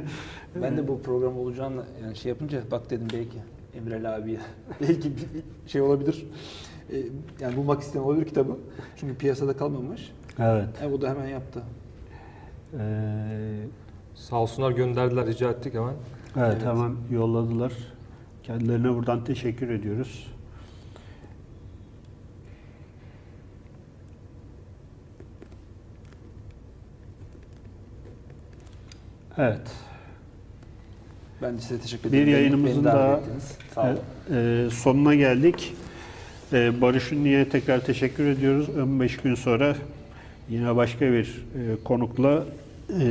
[0.54, 3.38] Ben de bu program olacağını yani şey yapınca bak dedim belki
[3.74, 4.38] Emre Ali abiye
[4.80, 5.24] belki bir
[5.66, 6.26] şey olabilir.
[6.92, 6.96] E,
[7.40, 8.56] yani bulmak isteyen olabilir kitabı.
[8.96, 10.12] Çünkü piyasada kalmamış.
[10.38, 10.68] Evet.
[10.82, 11.62] E, bu da hemen yaptı.
[12.78, 12.78] Ee,
[14.14, 15.94] Sağ olsunlar gönderdiler, rica ettik hemen.
[16.36, 16.64] evet, Evet.
[16.64, 17.72] hemen yolladılar.
[18.42, 20.32] Kendilerine buradan teşekkür ediyoruz.
[29.38, 29.70] Evet.
[31.42, 32.26] Ben de size teşekkür Bir ederim.
[32.26, 32.92] Beni- yayınımızın beni.
[33.74, 33.98] Sağ olun.
[34.36, 35.74] e, sonuna geldik.
[36.52, 38.68] Ee, Barış Ünlü'ye tekrar teşekkür ediyoruz.
[38.68, 39.76] 15 gün sonra
[40.50, 41.24] yine başka bir
[41.54, 42.44] e, konukla
[43.00, 43.06] e,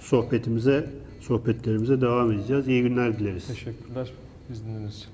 [0.00, 0.86] sohbetimize,
[1.20, 2.68] sohbetlerimize devam edeceğiz.
[2.68, 3.46] İyi günler dileriz.
[3.46, 4.10] Teşekkürler
[4.52, 5.08] izniniz için.